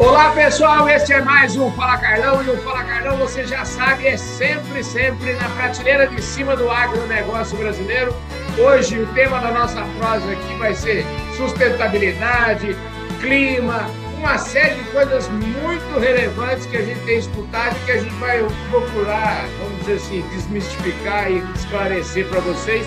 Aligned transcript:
Olá 0.00 0.30
pessoal, 0.30 0.88
este 0.88 1.12
é 1.12 1.20
mais 1.20 1.54
um 1.56 1.70
Fala 1.72 1.98
Carlão 1.98 2.42
e 2.42 2.48
o 2.48 2.56
Fala 2.62 2.82
Carlão, 2.84 3.18
você 3.18 3.46
já 3.46 3.66
sabe, 3.66 4.06
é 4.06 4.16
sempre, 4.16 4.82
sempre 4.82 5.34
na 5.34 5.46
prateleira 5.50 6.06
de 6.06 6.22
cima 6.22 6.56
do 6.56 6.70
agronegócio 6.70 7.54
brasileiro. 7.58 8.16
Hoje 8.58 8.98
o 8.98 9.06
tema 9.08 9.40
da 9.40 9.50
nossa 9.50 9.84
prosa 9.98 10.32
aqui 10.32 10.54
vai 10.58 10.74
ser 10.74 11.04
sustentabilidade, 11.36 12.74
clima, 13.20 13.84
uma 14.16 14.38
série 14.38 14.76
de 14.76 14.84
coisas 14.84 15.28
muito 15.28 16.00
relevantes 16.00 16.64
que 16.64 16.78
a 16.78 16.82
gente 16.82 17.00
tem 17.00 17.18
escutado 17.18 17.76
e 17.76 17.84
que 17.84 17.92
a 17.92 17.98
gente 17.98 18.14
vai 18.14 18.42
procurar, 18.70 19.44
vamos 19.58 19.80
dizer 19.80 19.96
assim, 19.96 20.22
desmistificar 20.30 21.30
e 21.30 21.44
esclarecer 21.54 22.26
para 22.26 22.40
vocês. 22.40 22.86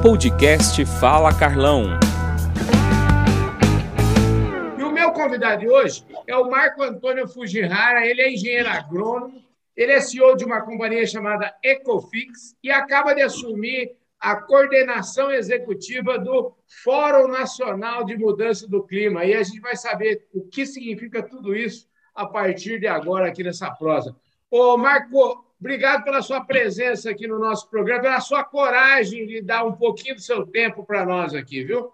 Podcast 0.00 0.84
Fala 1.00 1.34
Carlão. 1.34 1.98
Convidado 5.26 5.60
de 5.62 5.68
hoje 5.68 6.04
é 6.24 6.36
o 6.36 6.48
Marco 6.48 6.80
Antônio 6.84 7.26
Fujihara, 7.26 8.06
ele 8.06 8.22
é 8.22 8.32
engenheiro 8.32 8.68
agrônomo, 8.68 9.42
ele 9.76 9.90
é 9.90 10.00
CEO 10.00 10.36
de 10.36 10.44
uma 10.44 10.60
companhia 10.60 11.04
chamada 11.04 11.52
Ecofix 11.64 12.56
e 12.62 12.70
acaba 12.70 13.12
de 13.12 13.22
assumir 13.22 13.90
a 14.20 14.36
coordenação 14.36 15.32
executiva 15.32 16.16
do 16.16 16.54
Fórum 16.84 17.26
Nacional 17.26 18.04
de 18.04 18.16
Mudança 18.16 18.68
do 18.68 18.84
Clima. 18.84 19.24
E 19.24 19.34
a 19.34 19.42
gente 19.42 19.60
vai 19.60 19.74
saber 19.74 20.28
o 20.32 20.46
que 20.46 20.64
significa 20.64 21.20
tudo 21.22 21.56
isso 21.56 21.88
a 22.14 22.24
partir 22.24 22.78
de 22.78 22.86
agora 22.86 23.26
aqui 23.26 23.42
nessa 23.42 23.68
prosa. 23.72 24.16
Ô, 24.48 24.78
Marco, 24.78 25.44
obrigado 25.60 26.04
pela 26.04 26.22
sua 26.22 26.40
presença 26.44 27.10
aqui 27.10 27.26
no 27.26 27.38
nosso 27.40 27.68
programa, 27.68 28.02
pela 28.02 28.20
sua 28.20 28.44
coragem 28.44 29.26
de 29.26 29.42
dar 29.42 29.64
um 29.64 29.72
pouquinho 29.72 30.14
do 30.14 30.20
seu 30.22 30.46
tempo 30.46 30.86
para 30.86 31.04
nós 31.04 31.34
aqui, 31.34 31.64
viu? 31.64 31.90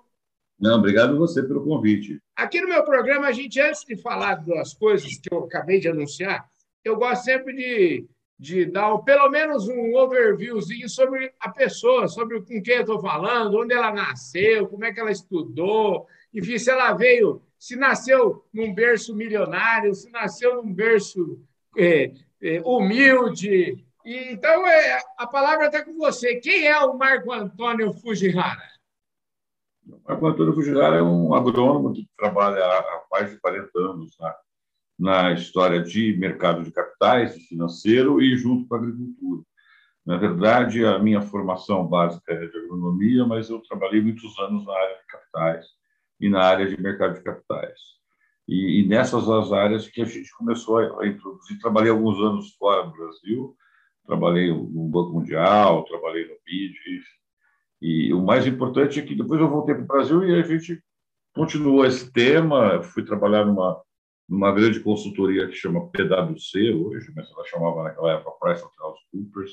Não, 0.62 0.78
obrigado 0.78 1.18
você 1.18 1.42
pelo 1.42 1.64
convite. 1.64 2.18
Aqui 2.36 2.60
no 2.60 2.68
meu 2.68 2.84
programa, 2.84 3.26
a 3.26 3.32
gente, 3.32 3.60
antes 3.60 3.84
de 3.84 4.00
falar 4.00 4.36
das 4.36 4.72
coisas 4.72 5.18
que 5.18 5.34
eu 5.34 5.40
acabei 5.40 5.80
de 5.80 5.88
anunciar, 5.88 6.48
eu 6.84 6.96
gosto 6.96 7.24
sempre 7.24 7.54
de 7.54 8.06
de 8.42 8.66
dar 8.66 8.98
pelo 8.98 9.30
menos 9.30 9.68
um 9.68 9.94
overviewzinho 9.94 10.88
sobre 10.88 11.32
a 11.38 11.48
pessoa, 11.48 12.08
sobre 12.08 12.40
com 12.40 12.60
quem 12.60 12.74
eu 12.74 12.80
estou 12.80 13.00
falando, 13.00 13.56
onde 13.56 13.72
ela 13.72 13.92
nasceu, 13.92 14.66
como 14.66 14.84
é 14.84 14.92
que 14.92 14.98
ela 14.98 15.12
estudou, 15.12 16.08
enfim, 16.34 16.58
se 16.58 16.68
ela 16.68 16.92
veio, 16.92 17.40
se 17.56 17.76
nasceu 17.76 18.44
num 18.52 18.74
berço 18.74 19.14
milionário, 19.14 19.94
se 19.94 20.10
nasceu 20.10 20.56
num 20.56 20.74
berço 20.74 21.40
é, 21.78 22.10
é, 22.42 22.60
humilde. 22.64 23.76
E, 24.04 24.32
então, 24.32 24.66
é, 24.66 25.00
a 25.16 25.26
palavra 25.28 25.66
está 25.66 25.84
com 25.84 25.96
você. 25.96 26.40
Quem 26.40 26.66
é 26.66 26.76
o 26.80 26.98
Marco 26.98 27.30
Antônio 27.30 27.92
Fujihara? 27.92 28.72
O 29.86 30.00
Marco 30.08 30.26
Antônio 30.26 30.54
Fujihara 30.54 30.96
é 30.96 31.02
um 31.02 31.34
agrônomo 31.34 31.92
que 31.92 32.08
trabalha 32.16 32.64
há 32.64 33.02
mais 33.10 33.30
de 33.30 33.38
40 33.40 33.70
anos 33.78 34.16
na 34.18 34.34
na 35.02 35.32
história 35.32 35.82
de 35.82 36.16
mercado 36.16 36.62
de 36.62 36.70
capitais, 36.70 37.34
financeiro 37.48 38.22
e 38.22 38.36
junto 38.36 38.68
com 38.68 38.76
a 38.76 38.78
agricultura. 38.78 39.42
Na 40.06 40.16
verdade, 40.16 40.84
a 40.84 40.96
minha 40.98 41.20
formação 41.20 41.84
básica 41.86 42.32
é 42.32 42.46
de 42.46 42.56
agronomia, 42.56 43.26
mas 43.26 43.50
eu 43.50 43.60
trabalhei 43.60 44.00
muitos 44.00 44.38
anos 44.38 44.64
na 44.64 44.72
área 44.72 44.96
de 44.96 45.06
capitais 45.06 45.66
e 46.20 46.28
na 46.28 46.42
área 46.42 46.68
de 46.68 46.80
mercado 46.80 47.14
de 47.14 47.22
capitais. 47.22 47.80
E, 48.46 48.80
e 48.80 48.88
nessas 48.88 49.28
as 49.28 49.52
áreas 49.52 49.88
que 49.88 50.02
a 50.02 50.04
gente 50.04 50.32
começou 50.36 50.78
a, 50.78 51.06
introduzir. 51.06 51.58
Trabalhei 51.58 51.90
alguns 51.90 52.18
anos 52.20 52.54
fora 52.54 52.84
do 52.84 52.92
Brasil, 52.92 53.56
trabalhei 54.06 54.52
no 54.52 54.88
Banco 54.88 55.14
Mundial, 55.14 55.84
trabalhei 55.84 56.28
no 56.28 56.34
BID, 56.44 57.01
e 57.82 58.14
o 58.14 58.22
mais 58.22 58.46
importante 58.46 59.00
é 59.00 59.02
que 59.02 59.14
depois 59.14 59.40
eu 59.40 59.50
voltei 59.50 59.74
para 59.74 59.84
o 59.84 59.86
Brasil 59.86 60.24
e 60.24 60.38
a 60.38 60.42
gente 60.42 60.80
continuou 61.34 61.84
esse 61.84 62.12
tema. 62.12 62.82
Fui 62.82 63.04
trabalhar 63.04 63.44
numa 63.44 63.82
numa 64.28 64.50
grande 64.50 64.80
consultoria 64.80 65.46
que 65.46 65.54
chama 65.54 65.88
PwC 65.88 66.72
hoje, 66.72 67.12
mas 67.14 67.30
ela 67.30 67.44
chamava 67.44 67.82
naquela 67.82 68.12
época 68.12 68.30
PricewaterhouseCoopers. 68.40 69.52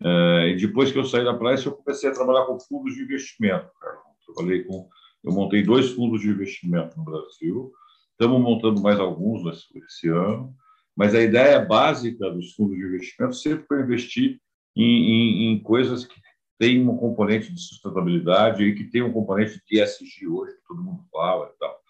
Uh, 0.00 0.46
e 0.48 0.56
depois 0.56 0.90
que 0.90 0.98
eu 0.98 1.04
saí 1.04 1.22
da 1.22 1.34
Price, 1.34 1.66
eu 1.66 1.72
comecei 1.72 2.08
a 2.08 2.14
trabalhar 2.14 2.46
com 2.46 2.58
fundos 2.58 2.94
de 2.94 3.02
investimento. 3.02 3.70
Cara. 3.78 3.98
Trabalhei 4.24 4.64
com, 4.64 4.88
eu 5.22 5.32
montei 5.32 5.62
dois 5.62 5.90
fundos 5.90 6.22
de 6.22 6.30
investimento 6.30 6.96
no 6.96 7.04
Brasil. 7.04 7.70
Estamos 8.12 8.40
montando 8.40 8.80
mais 8.80 8.98
alguns 8.98 9.44
nesse, 9.44 9.66
esse 9.86 10.08
ano. 10.08 10.54
Mas 10.96 11.14
a 11.14 11.20
ideia 11.20 11.60
básica 11.64 12.30
dos 12.30 12.54
fundos 12.54 12.78
de 12.78 12.84
investimento 12.84 13.34
sempre 13.34 13.66
foi 13.66 13.82
investir 13.82 14.40
em, 14.74 14.84
em, 14.84 15.52
em 15.52 15.62
coisas 15.62 16.06
que 16.06 16.18
têm 16.60 16.86
um 16.86 16.94
componente 16.94 17.50
de 17.50 17.58
sustentabilidade 17.58 18.62
e 18.62 18.74
que 18.74 18.84
tem 18.84 19.00
um 19.00 19.10
componente 19.10 19.58
de 19.66 19.80
ESG 19.80 20.28
hoje, 20.28 20.52
que 20.52 20.68
todo 20.68 20.82
mundo 20.82 21.02
fala 21.10 21.50
e 21.54 21.58
tal. 21.58 21.80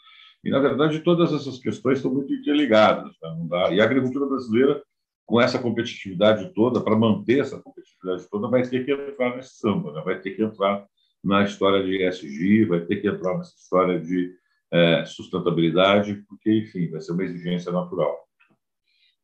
E, 0.44 0.48
na 0.48 0.60
verdade, 0.60 1.00
todas 1.00 1.32
essas 1.32 1.58
questões 1.58 1.98
estão 1.98 2.14
muito 2.14 2.32
interligadas. 2.32 3.12
Né? 3.20 3.74
E 3.74 3.80
a 3.80 3.84
agricultura 3.84 4.26
brasileira, 4.26 4.80
com 5.26 5.40
essa 5.40 5.58
competitividade 5.58 6.54
toda, 6.54 6.80
para 6.80 6.94
manter 6.94 7.40
essa 7.40 7.60
competitividade 7.60 8.30
toda, 8.30 8.48
vai 8.48 8.62
ter 8.62 8.84
que 8.84 8.92
entrar 8.92 9.36
nesse 9.36 9.56
samba, 9.56 9.92
né? 9.92 10.02
vai 10.04 10.20
ter 10.20 10.30
que 10.30 10.42
entrar 10.42 10.86
na 11.22 11.42
história 11.42 11.84
de 11.84 12.06
ESG, 12.06 12.64
vai 12.66 12.80
ter 12.82 12.96
que 13.02 13.08
entrar 13.08 13.36
nessa 13.36 13.56
história 13.56 13.98
de 13.98 14.32
é, 14.72 15.04
sustentabilidade, 15.04 16.24
porque, 16.28 16.58
enfim, 16.58 16.88
vai 16.90 17.00
ser 17.00 17.10
uma 17.10 17.24
exigência 17.24 17.72
natural. 17.72 18.16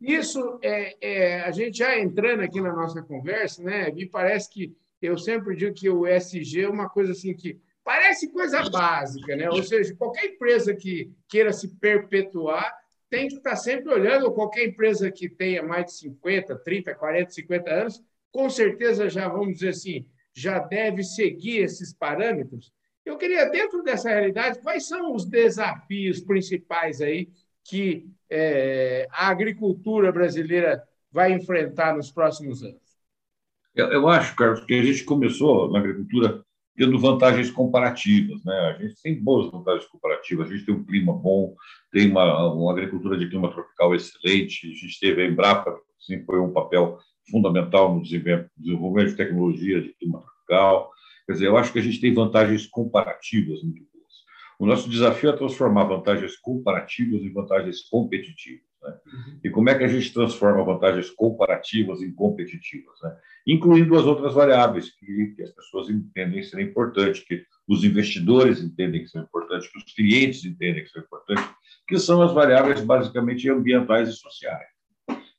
Isso, 0.01 0.59
é, 0.61 0.97
é, 1.01 1.41
a 1.43 1.53
gente 1.53 1.78
já 1.78 1.99
entrando 1.99 2.41
aqui 2.41 2.61
na 2.61 2.75
nossa 2.75 3.01
conversa, 3.01 3.63
né, 3.63 3.91
me 3.93 4.07
parece 4.07 4.53
que 4.53 4.77
eu 5.01 5.17
sempre 5.19 5.55
digo 5.55 5.75
que 5.75 5.89
o 5.89 6.07
ESG 6.07 6.62
é 6.62 6.69
uma 6.69 6.89
coisa 6.89 7.12
assim 7.12 7.34
que 7.34 7.61
Parece 7.87 8.33
coisa 8.33 8.69
básica, 8.69 9.37
né? 9.37 9.49
Ou 9.49 9.62
seja, 9.62 9.95
qualquer 9.95 10.25
empresa 10.25 10.75
que 10.75 11.12
queira 11.29 11.53
se 11.53 11.69
perpetuar 11.77 12.77
tem 13.09 13.29
que 13.29 13.37
estar 13.37 13.55
sempre 13.55 13.93
olhando, 13.93 14.33
qualquer 14.33 14.67
empresa 14.67 15.09
que 15.09 15.29
tenha 15.29 15.62
mais 15.62 15.87
de 15.87 15.93
50, 15.93 16.57
30, 16.65 16.93
40, 16.97 17.31
50 17.31 17.71
anos, 17.71 18.03
com 18.33 18.51
certeza 18.51 19.09
já, 19.09 19.29
vamos 19.29 19.55
dizer 19.55 19.69
assim, 19.69 20.05
já 20.34 20.59
deve 20.59 21.05
seguir 21.05 21.59
esses 21.59 21.93
parâmetros. 21.93 22.73
Eu 23.05 23.17
queria, 23.17 23.49
dentro 23.51 23.84
dessa 23.84 24.09
realidade, 24.09 24.59
quais 24.59 24.89
são 24.89 25.15
os 25.15 25.25
desafios 25.25 26.21
principais 26.21 27.01
aí 27.01 27.28
que 27.63 28.05
é, 28.28 29.07
a 29.13 29.28
agricultura 29.28 30.11
brasileira 30.11 30.83
vai 31.09 31.31
enfrentar 31.33 31.95
nos 31.95 32.11
próximos 32.11 32.65
anos? 32.65 32.85
Eu, 33.76 33.88
eu 33.88 34.09
acho, 34.09 34.34
Carlos, 34.34 34.64
que 34.64 34.72
a 34.72 34.82
gente 34.82 35.04
começou 35.04 35.70
na 35.70 35.78
agricultura 35.78 36.42
tendo 36.76 36.98
vantagens 36.98 37.50
comparativas. 37.50 38.42
Né? 38.42 38.54
A 38.54 38.82
gente 38.82 39.00
tem 39.03 39.22
boas 39.22 39.50
vantagens 39.50 39.87
comparativas, 39.87 40.48
a 40.48 40.53
gente 40.54 40.64
tem 40.64 40.75
um 40.75 40.84
clima 40.84 41.12
bom, 41.12 41.54
tem 41.92 42.10
uma, 42.10 42.53
uma 42.53 42.72
agricultura 42.72 43.19
de 43.19 43.28
clima 43.28 43.50
tropical 43.50 43.94
excelente, 43.94 44.70
a 44.70 44.75
gente 44.75 44.98
teve 44.98 45.22
a 45.22 45.26
Embrapa, 45.26 45.78
assim, 45.98 46.25
foi 46.25 46.41
um 46.41 46.53
papel 46.53 46.98
fundamental 47.31 47.94
no 47.94 48.03
desenvolvimento 48.03 49.10
de 49.10 49.16
tecnologia 49.16 49.81
de 49.81 49.94
clima 49.94 50.22
tropical. 50.22 50.91
Quer 51.26 51.32
dizer, 51.32 51.47
eu 51.47 51.56
acho 51.56 51.72
que 51.72 51.78
a 51.78 51.82
gente 51.82 52.00
tem 52.00 52.15
vantagens 52.15 52.66
comparativas 52.66 53.62
muito 53.62 53.82
boas. 53.92 54.15
O 54.59 54.66
nosso 54.66 54.88
desafio 54.88 55.31
é 55.31 55.36
transformar 55.36 55.84
vantagens 55.84 56.36
comparativas 56.36 57.20
em 57.20 57.32
vantagens 57.32 57.82
competitivas. 57.88 58.65
Né? 58.86 58.97
E 59.44 59.50
como 59.50 59.69
é 59.69 59.74
que 59.76 59.84
a 59.84 59.88
gente 59.88 60.12
transforma 60.12 60.64
vantagens 60.64 61.10
comparativas 61.10 62.00
em 62.02 62.12
competitivas? 62.12 62.94
Né? 63.02 63.16
Incluindo 63.47 63.97
as 63.97 64.04
outras 64.04 64.34
variáveis 64.34 64.91
que, 64.91 65.34
que 65.34 65.42
as 65.42 65.50
pessoas 65.50 65.91
entendem 65.91 66.42
ser 66.42 66.60
importantes, 66.60 67.22
que 67.22 67.44
os 67.66 67.84
investidores 67.84 68.62
entendem 68.62 69.02
que 69.02 69.08
são 69.08 69.22
importantes, 69.22 69.70
que 69.70 69.78
os 69.78 69.84
clientes 69.94 70.44
entendem 70.44 70.84
que 70.84 70.91
são 70.91 71.02
importantes, 71.02 71.44
que 71.86 71.98
são 71.98 72.22
as 72.22 72.32
variáveis 72.32 72.80
basicamente 72.80 73.48
ambientais 73.50 74.08
e 74.08 74.12
sociais. 74.12 74.66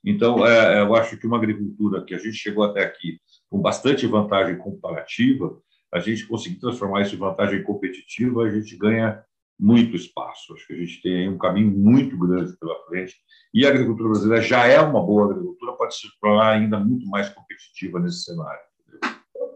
Então, 0.03 0.45
é, 0.45 0.81
eu 0.81 0.95
acho 0.95 1.17
que 1.17 1.27
uma 1.27 1.37
agricultura 1.37 2.03
que 2.03 2.13
a 2.13 2.17
gente 2.17 2.37
chegou 2.37 2.63
até 2.63 2.83
aqui 2.83 3.19
com 3.49 3.61
bastante 3.61 4.05
vantagem 4.07 4.57
comparativa, 4.57 5.57
a 5.93 5.99
gente 5.99 6.25
conseguir 6.25 6.59
transformar 6.59 7.01
isso 7.01 7.15
em 7.15 7.19
vantagem 7.19 7.63
competitiva, 7.63 8.43
a 8.43 8.49
gente 8.49 8.77
ganha 8.77 9.23
muito 9.59 9.95
espaço. 9.95 10.53
Acho 10.53 10.67
que 10.67 10.73
a 10.73 10.77
gente 10.77 11.01
tem 11.01 11.29
um 11.29 11.37
caminho 11.37 11.71
muito 11.71 12.17
grande 12.17 12.55
pela 12.57 12.75
frente. 12.85 13.15
E 13.53 13.65
a 13.65 13.69
agricultura 13.69 14.09
brasileira 14.09 14.43
já 14.43 14.67
é 14.67 14.79
uma 14.79 15.03
boa 15.03 15.31
agricultura, 15.31 15.73
pode 15.73 15.95
se 15.95 16.07
tornar 16.21 16.53
ainda 16.53 16.79
muito 16.79 17.07
mais 17.07 17.29
competitiva 17.29 17.99
nesse 17.99 18.23
cenário. 18.23 18.61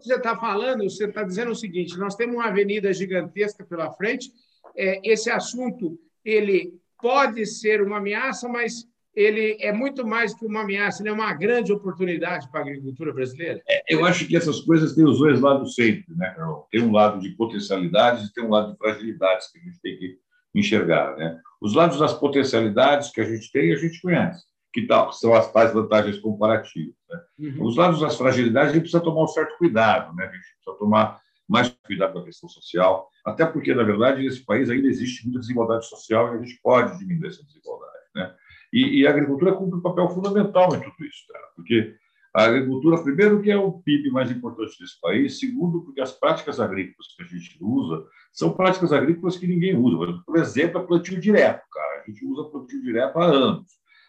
Você 0.00 0.14
está 0.14 0.36
falando, 0.36 0.82
você 0.82 1.04
está 1.04 1.22
dizendo 1.22 1.52
o 1.52 1.56
seguinte: 1.56 1.96
nós 1.96 2.16
temos 2.16 2.34
uma 2.34 2.46
avenida 2.46 2.92
gigantesca 2.92 3.64
pela 3.64 3.92
frente. 3.92 4.30
É, 4.76 5.00
esse 5.04 5.30
assunto 5.30 5.98
ele 6.24 6.74
pode 7.00 7.46
ser 7.46 7.82
uma 7.82 7.98
ameaça, 7.98 8.48
mas 8.48 8.86
ele 9.14 9.56
é 9.60 9.72
muito 9.72 10.06
mais 10.06 10.34
que 10.34 10.46
uma 10.46 10.62
ameaça, 10.62 11.02
ele 11.02 11.10
é 11.10 11.12
uma 11.12 11.32
grande 11.34 11.72
oportunidade 11.72 12.50
para 12.50 12.60
a 12.60 12.62
agricultura 12.62 13.12
brasileira? 13.12 13.62
É, 13.68 13.94
eu 13.94 14.04
acho 14.04 14.26
que 14.26 14.36
essas 14.36 14.60
coisas 14.60 14.94
têm 14.94 15.04
os 15.04 15.18
dois 15.18 15.40
lados 15.40 15.74
sempre, 15.74 16.14
né, 16.16 16.30
Carol? 16.30 16.66
Tem 16.70 16.82
um 16.82 16.92
lado 16.92 17.20
de 17.20 17.30
potencialidades 17.30 18.26
e 18.26 18.32
tem 18.32 18.44
um 18.44 18.50
lado 18.50 18.72
de 18.72 18.78
fragilidades 18.78 19.50
que 19.50 19.58
a 19.58 19.62
gente 19.62 19.80
tem 19.80 19.98
que 19.98 20.18
enxergar, 20.54 21.16
né? 21.16 21.38
Os 21.60 21.74
lados 21.74 21.98
das 21.98 22.12
potencialidades 22.14 23.10
que 23.10 23.20
a 23.20 23.24
gente 23.24 23.50
tem, 23.52 23.72
a 23.72 23.76
gente 23.76 24.00
conhece, 24.00 24.44
que 24.72 24.86
tal, 24.86 25.12
são 25.12 25.34
as 25.34 25.50
tais 25.52 25.72
vantagens 25.72 26.18
comparativas. 26.18 26.94
Né? 27.08 27.20
Uhum. 27.38 27.66
Os 27.66 27.76
lados 27.76 28.00
das 28.00 28.16
fragilidades, 28.16 28.70
a 28.70 28.72
gente 28.72 28.82
precisa 28.82 29.02
tomar 29.02 29.24
um 29.24 29.28
certo 29.28 29.56
cuidado, 29.58 30.14
né? 30.14 30.24
A 30.24 30.32
gente 30.32 30.54
precisa 30.56 30.78
tomar 30.78 31.20
mais 31.48 31.68
cuidado 31.84 32.14
com 32.14 32.20
a 32.20 32.24
questão 32.24 32.48
social, 32.48 33.08
até 33.24 33.44
porque, 33.44 33.74
na 33.74 33.82
verdade, 33.82 34.22
nesse 34.22 34.44
país 34.44 34.70
ainda 34.70 34.88
existe 34.88 35.24
muita 35.24 35.40
desigualdade 35.40 35.86
social 35.86 36.32
e 36.34 36.38
a 36.38 36.42
gente 36.42 36.58
pode 36.62 36.98
diminuir 36.98 37.28
essa 37.28 37.44
desigualdade. 37.44 37.92
Né? 38.14 38.34
E, 38.72 39.00
e 39.00 39.06
a 39.06 39.10
agricultura 39.10 39.52
cumpre 39.52 39.78
um 39.78 39.82
papel 39.82 40.08
fundamental 40.08 40.74
em 40.74 40.80
tudo 40.80 41.04
isso, 41.04 41.26
cara, 41.30 41.44
porque 41.54 41.94
a 42.34 42.44
agricultura, 42.44 43.02
primeiro, 43.02 43.42
que 43.42 43.50
é 43.50 43.56
o 43.58 43.72
PIB 43.72 44.10
mais 44.10 44.30
importante 44.30 44.78
desse 44.80 44.98
país, 45.00 45.38
segundo, 45.38 45.82
porque 45.82 46.00
as 46.00 46.12
práticas 46.12 46.58
agrícolas 46.58 47.06
que 47.14 47.22
a 47.22 47.26
gente 47.26 47.58
usa 47.60 48.04
são 48.32 48.52
práticas 48.52 48.90
agrícolas 48.90 49.36
que 49.36 49.46
ninguém 49.46 49.76
usa. 49.76 50.18
Por 50.24 50.38
exemplo, 50.38 50.80
a 50.80 50.84
plantio 50.84 51.20
direto, 51.20 51.62
cara. 51.70 52.02
A 52.02 52.10
gente 52.10 52.24
usa 52.24 52.48
plantio 52.48 52.82
direto 52.82 53.18
há 53.18 53.24
anos. 53.26 53.66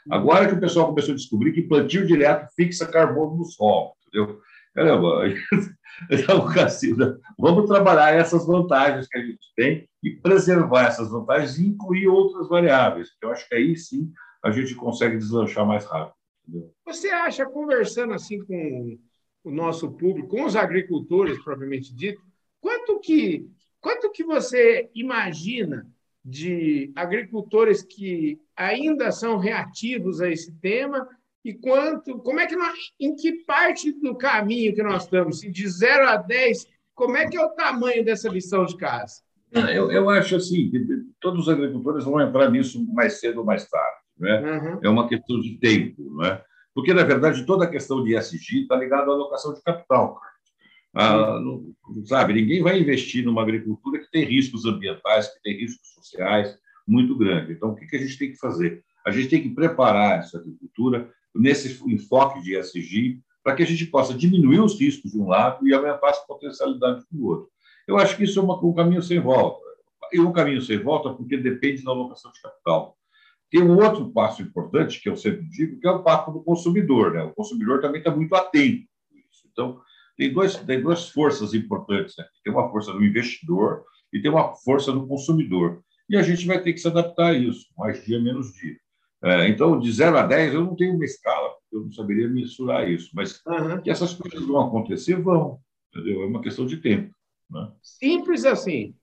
Agora 0.09 0.47
que 0.47 0.53
o 0.53 0.59
pessoal 0.59 0.87
começou 0.87 1.13
a 1.13 1.17
descobrir 1.17 1.51
que 1.51 1.63
plantio 1.63 2.07
direto 2.07 2.47
fixa 2.55 2.85
carbono 2.85 3.37
no 3.37 3.45
solo, 3.45 3.91
entendeu? 4.07 4.39
Caramba, 4.73 5.27
então, 6.09 6.47
vamos 7.37 7.67
trabalhar 7.67 8.13
essas 8.13 8.45
vantagens 8.45 9.07
que 9.07 9.17
a 9.17 9.21
gente 9.21 9.53
tem 9.55 9.87
e 10.01 10.11
preservar 10.11 10.87
essas 10.87 11.09
vantagens 11.09 11.59
e 11.59 11.67
incluir 11.67 12.07
outras 12.07 12.49
variáveis, 12.49 13.09
eu 13.21 13.31
acho 13.31 13.47
que 13.47 13.55
aí 13.55 13.75
sim 13.77 14.11
a 14.43 14.51
gente 14.51 14.75
consegue 14.75 15.17
deslanchar 15.17 15.65
mais 15.65 15.85
rápido. 15.85 16.13
Você 16.85 17.09
acha, 17.09 17.45
conversando 17.45 18.13
assim 18.13 18.43
com 18.43 18.99
o 19.43 19.51
nosso 19.51 19.91
público, 19.91 20.27
com 20.27 20.43
os 20.43 20.55
agricultores 20.55 21.41
propriamente 21.41 21.93
dito, 21.95 22.21
quanto 22.59 22.99
que, 22.99 23.49
quanto 23.79 24.11
que 24.11 24.23
você 24.23 24.89
imagina 24.93 25.87
de 26.23 26.91
agricultores 26.95 27.83
que 27.83 28.39
ainda 28.55 29.11
são 29.11 29.37
reativos 29.37 30.21
a 30.21 30.29
esse 30.29 30.51
tema 30.59 31.07
e 31.43 31.53
quanto, 31.53 32.17
como 32.19 32.39
é 32.39 32.47
que 32.47 32.55
nós, 32.55 32.77
em 32.99 33.15
que 33.15 33.43
parte 33.45 33.91
do 33.91 34.15
caminho 34.15 34.73
que 34.73 34.83
nós 34.83 35.03
estamos, 35.03 35.41
de 35.41 35.67
0 35.67 36.07
a 36.07 36.17
10, 36.17 36.67
como 36.95 37.17
é 37.17 37.27
que 37.27 37.35
é 37.35 37.45
o 37.45 37.49
tamanho 37.49 38.03
dessa 38.05 38.29
lição 38.29 38.65
de 38.65 38.77
casa? 38.77 39.21
Eu, 39.51 39.91
eu 39.91 40.09
acho 40.09 40.35
assim, 40.35 40.69
que 40.69 40.79
todos 41.19 41.41
os 41.41 41.49
agricultores 41.49 42.05
vão 42.05 42.19
entrar 42.21 42.49
nisso 42.49 42.83
mais 42.93 43.19
cedo 43.19 43.39
ou 43.39 43.45
mais 43.45 43.69
tarde. 43.69 44.02
Né? 44.23 44.39
Uhum. 44.39 44.79
É 44.81 44.89
uma 44.89 45.07
questão 45.07 45.39
de 45.41 45.57
tempo. 45.57 46.15
Né? 46.15 46.41
Porque, 46.73 46.93
na 46.93 47.03
verdade, 47.03 47.45
toda 47.45 47.65
a 47.65 47.69
questão 47.69 48.03
de 48.03 48.15
ESG 48.15 48.61
está 48.61 48.77
ligada 48.77 49.11
à 49.11 49.13
alocação 49.13 49.53
de 49.53 49.61
capital. 49.61 50.19
Ah, 50.95 51.39
não, 51.39 51.73
sabe, 52.05 52.33
ninguém 52.33 52.61
vai 52.61 52.79
investir 52.79 53.25
numa 53.25 53.41
agricultura 53.41 53.99
que 53.99 54.11
tem 54.11 54.23
riscos 54.23 54.63
ambientais, 54.65 55.27
que 55.27 55.41
tem 55.41 55.57
riscos 55.57 55.89
sociais 55.89 56.57
muito 56.87 57.17
grandes. 57.17 57.55
Então, 57.55 57.71
o 57.71 57.75
que, 57.75 57.85
que 57.85 57.95
a 57.95 57.99
gente 57.99 58.17
tem 58.17 58.31
que 58.31 58.37
fazer? 58.37 58.83
A 59.05 59.11
gente 59.11 59.27
tem 59.27 59.41
que 59.41 59.49
preparar 59.49 60.19
essa 60.19 60.37
agricultura 60.37 61.11
nesse 61.35 61.83
enfoque 61.91 62.41
de 62.41 62.55
ESG 62.55 63.19
para 63.43 63.55
que 63.55 63.63
a 63.63 63.65
gente 63.65 63.85
possa 63.87 64.13
diminuir 64.13 64.61
os 64.61 64.79
riscos 64.79 65.11
de 65.11 65.19
um 65.19 65.27
lado 65.27 65.67
e 65.67 65.73
aumentar 65.73 66.11
as 66.11 66.25
potencialidades 66.25 67.05
do 67.11 67.25
outro. 67.25 67.49
Eu 67.87 67.97
acho 67.97 68.15
que 68.15 68.23
isso 68.23 68.39
é 68.39 68.43
uma, 68.43 68.63
um 68.63 68.73
caminho 68.73 69.01
sem 69.01 69.19
volta. 69.19 69.61
E 70.13 70.19
um 70.19 70.31
caminho 70.31 70.61
sem 70.61 70.77
volta 70.77 71.11
porque 71.13 71.35
depende 71.35 71.83
da 71.83 71.91
alocação 71.91 72.31
de 72.31 72.41
capital. 72.41 72.95
Tem 73.53 73.61
um 73.61 73.77
outro 73.77 74.09
passo 74.09 74.41
importante, 74.41 74.99
que 74.99 75.07
eu 75.07 75.15
sempre 75.15 75.43
digo, 75.43 75.79
que 75.79 75.85
é 75.85 75.91
o 75.91 76.01
passo 76.01 76.31
do 76.31 76.41
consumidor. 76.41 77.13
Né? 77.13 77.21
O 77.21 77.35
consumidor 77.35 77.81
também 77.81 77.99
está 77.99 78.09
muito 78.09 78.33
atento 78.33 78.87
a 79.11 79.15
isso. 79.15 79.47
Então, 79.51 79.79
tem, 80.17 80.33
dois, 80.33 80.55
tem 80.55 80.81
duas 80.81 81.09
forças 81.09 81.53
importantes. 81.53 82.15
Né? 82.17 82.25
Tem 82.43 82.51
uma 82.51 82.67
força 82.71 82.91
do 82.91 83.05
investidor 83.05 83.83
e 84.11 84.19
tem 84.19 84.31
uma 84.31 84.55
força 84.55 84.91
do 84.91 85.05
consumidor. 85.05 85.83
E 86.09 86.17
a 86.17 86.23
gente 86.23 86.47
vai 86.47 86.63
ter 86.63 86.73
que 86.73 86.79
se 86.79 86.87
adaptar 86.87 87.27
a 87.27 87.33
isso, 87.33 87.67
mais 87.77 88.03
dia, 88.03 88.19
menos 88.19 88.51
dia. 88.55 88.75
É, 89.23 89.47
então, 89.47 89.79
de 89.79 89.91
0 89.91 90.17
a 90.17 90.25
10, 90.25 90.55
eu 90.55 90.65
não 90.65 90.75
tenho 90.75 90.95
uma 90.95 91.05
escala, 91.05 91.53
eu 91.71 91.81
não 91.81 91.91
saberia 91.91 92.27
mensurar 92.27 92.89
isso, 92.89 93.11
mas 93.13 93.39
uhum. 93.45 93.79
que 93.83 93.91
essas 93.91 94.15
coisas 94.15 94.43
vão 94.47 94.61
acontecer, 94.61 95.21
vão. 95.21 95.59
Entendeu? 95.93 96.23
É 96.23 96.25
uma 96.25 96.41
questão 96.41 96.65
de 96.65 96.77
tempo. 96.77 97.13
Né? 97.51 97.71
Simples 97.83 98.45
assim. 98.45 98.95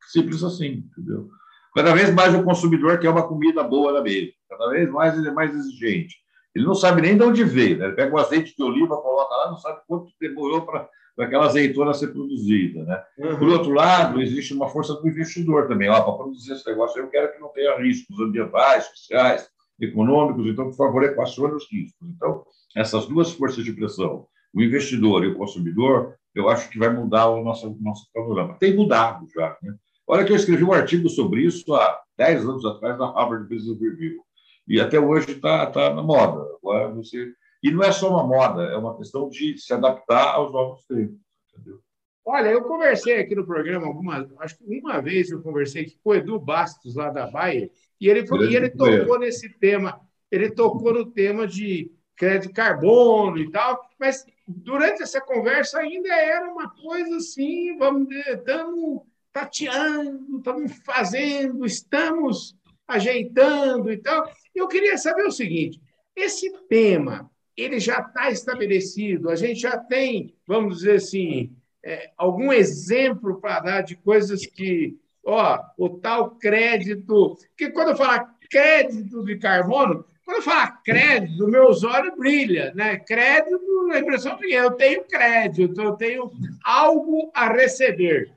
Simples 0.00 0.44
assim, 0.44 0.88
entendeu? 0.92 1.28
Cada 1.76 1.92
vez 1.92 2.10
mais 2.10 2.34
o 2.34 2.42
consumidor 2.42 2.98
quer 2.98 3.10
uma 3.10 3.28
comida 3.28 3.62
boa 3.62 3.92
na 3.92 4.00
mesa. 4.00 4.32
Cada 4.48 4.70
vez 4.70 4.90
mais 4.90 5.16
ele 5.18 5.28
é 5.28 5.30
mais 5.30 5.54
exigente. 5.54 6.16
Ele 6.54 6.64
não 6.64 6.74
sabe 6.74 7.02
nem 7.02 7.18
de 7.18 7.22
onde 7.22 7.44
veio. 7.44 7.76
Né? 7.76 7.84
Ele 7.84 7.94
pega 7.94 8.14
o 8.14 8.18
azeite 8.18 8.56
de 8.56 8.62
oliva, 8.62 8.96
coloca 8.96 9.34
lá, 9.34 9.50
não 9.50 9.58
sabe 9.58 9.82
quanto 9.86 10.10
demorou 10.18 10.62
para 10.62 10.88
aquela 11.18 11.44
azeitona 11.44 11.92
ser 11.92 12.08
produzida. 12.08 12.82
Né? 12.82 13.04
Uhum. 13.18 13.36
Por 13.36 13.48
outro 13.48 13.72
lado, 13.72 14.22
existe 14.22 14.54
uma 14.54 14.70
força 14.70 14.94
do 14.94 15.06
investidor 15.06 15.68
também. 15.68 15.88
Para 15.88 16.00
produzir 16.00 16.54
esse 16.54 16.66
negócio, 16.66 16.98
eu 16.98 17.08
quero 17.08 17.30
que 17.34 17.38
não 17.38 17.48
tenha 17.48 17.76
riscos 17.76 18.18
ambientais, 18.20 18.84
sociais, 18.86 19.46
econômicos, 19.78 20.46
então, 20.46 20.70
por 20.70 20.76
favor, 20.76 21.04
equacione 21.04 21.56
os 21.56 21.70
riscos. 21.70 22.08
Então, 22.08 22.42
essas 22.74 23.04
duas 23.04 23.32
forças 23.32 23.62
de 23.62 23.74
pressão, 23.74 24.26
o 24.54 24.62
investidor 24.62 25.24
e 25.24 25.28
o 25.28 25.36
consumidor, 25.36 26.14
eu 26.34 26.48
acho 26.48 26.70
que 26.70 26.78
vai 26.78 26.88
mudar 26.88 27.28
o 27.28 27.44
nosso, 27.44 27.76
nosso 27.82 28.08
panorama. 28.14 28.56
Tem 28.58 28.74
mudado 28.74 29.26
já. 29.34 29.58
Né? 29.62 29.74
Olha 30.06 30.24
que 30.24 30.32
eu 30.32 30.36
escrevi 30.36 30.62
um 30.62 30.72
artigo 30.72 31.08
sobre 31.08 31.42
isso 31.42 31.74
há 31.74 32.00
10 32.16 32.42
anos 32.44 32.64
atrás 32.64 32.98
na 32.98 33.10
Harvard 33.10 33.48
Business 33.48 33.80
Review. 33.80 34.22
E 34.68 34.80
até 34.80 34.98
hoje 34.98 35.32
está 35.32 35.66
tá 35.66 35.92
na 35.92 36.02
moda. 36.02 36.40
Agora 36.62 36.92
você... 36.92 37.32
E 37.62 37.70
não 37.70 37.82
é 37.82 37.90
só 37.90 38.10
uma 38.10 38.24
moda, 38.24 38.62
é 38.64 38.76
uma 38.76 38.96
questão 38.96 39.28
de 39.28 39.58
se 39.58 39.72
adaptar 39.72 40.34
aos 40.34 40.52
novos 40.52 40.84
tempos. 40.84 41.18
Entendeu? 41.52 41.80
Olha, 42.24 42.48
eu 42.48 42.62
conversei 42.62 43.20
aqui 43.20 43.34
no 43.34 43.46
programa 43.46 43.86
alguma, 43.86 44.28
acho 44.40 44.58
que 44.58 44.64
uma 44.64 45.00
vez 45.00 45.30
eu 45.30 45.40
conversei 45.42 45.82
aqui 45.82 45.96
com 46.02 46.10
o 46.10 46.14
Edu 46.14 46.40
Bastos, 46.40 46.96
lá 46.96 47.08
da 47.08 47.30
Baia, 47.30 47.70
e 48.00 48.08
ele, 48.08 48.26
e 48.50 48.56
ele 48.56 48.68
tocou 48.68 49.16
nesse 49.18 49.48
tema, 49.60 50.00
ele 50.28 50.50
tocou 50.50 50.92
no 50.92 51.06
tema 51.06 51.46
de 51.46 51.92
crédito 52.16 52.52
carbono 52.52 53.38
e 53.38 53.48
tal, 53.48 53.80
mas 53.98 54.26
durante 54.44 55.02
essa 55.02 55.20
conversa 55.20 55.78
ainda 55.78 56.12
era 56.12 56.50
uma 56.50 56.68
coisa 56.70 57.16
assim, 57.16 57.76
vamos 57.78 58.08
dizer, 58.08 58.38
estamos 58.38 59.02
tateando, 59.36 60.38
estamos 60.38 60.72
fazendo, 60.82 61.66
estamos 61.66 62.56
ajeitando 62.88 63.92
e 63.92 63.98
tal. 63.98 64.30
Eu 64.54 64.66
queria 64.66 64.96
saber 64.96 65.24
o 65.24 65.30
seguinte: 65.30 65.78
esse 66.16 66.50
tema 66.68 67.30
ele 67.54 67.78
já 67.78 68.00
está 68.00 68.30
estabelecido, 68.30 69.28
a 69.28 69.36
gente 69.36 69.60
já 69.60 69.76
tem, 69.76 70.34
vamos 70.46 70.78
dizer 70.78 70.96
assim, 70.96 71.54
é, 71.84 72.10
algum 72.16 72.50
exemplo 72.50 73.38
para 73.38 73.60
dar 73.60 73.80
de 73.82 73.96
coisas 73.96 74.46
que, 74.46 74.98
ó, 75.24 75.58
o 75.76 75.90
tal 75.90 76.36
crédito, 76.36 77.36
que 77.56 77.70
quando 77.70 77.90
eu 77.90 77.96
falar 77.96 78.34
crédito 78.50 79.22
de 79.24 79.36
carbono, 79.38 80.04
quando 80.24 80.38
eu 80.38 80.42
falar 80.42 80.82
crédito, 80.82 81.48
meus 81.48 81.84
olhos 81.84 82.16
brilham, 82.16 82.74
né? 82.74 82.98
Crédito, 82.98 83.90
a 83.92 83.98
impressão 83.98 84.36
que 84.36 84.52
eu 84.52 84.70
tenho 84.72 85.04
crédito, 85.04 85.80
eu 85.80 85.92
tenho 85.92 86.32
algo 86.64 87.30
a 87.34 87.52
receber. 87.52 88.35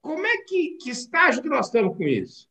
Como 0.00 0.26
é 0.26 0.38
que, 0.46 0.78
que 0.80 0.90
estágio 0.90 1.42
que 1.42 1.48
nós 1.48 1.66
estamos 1.66 1.96
com 1.96 2.04
isso? 2.04 2.48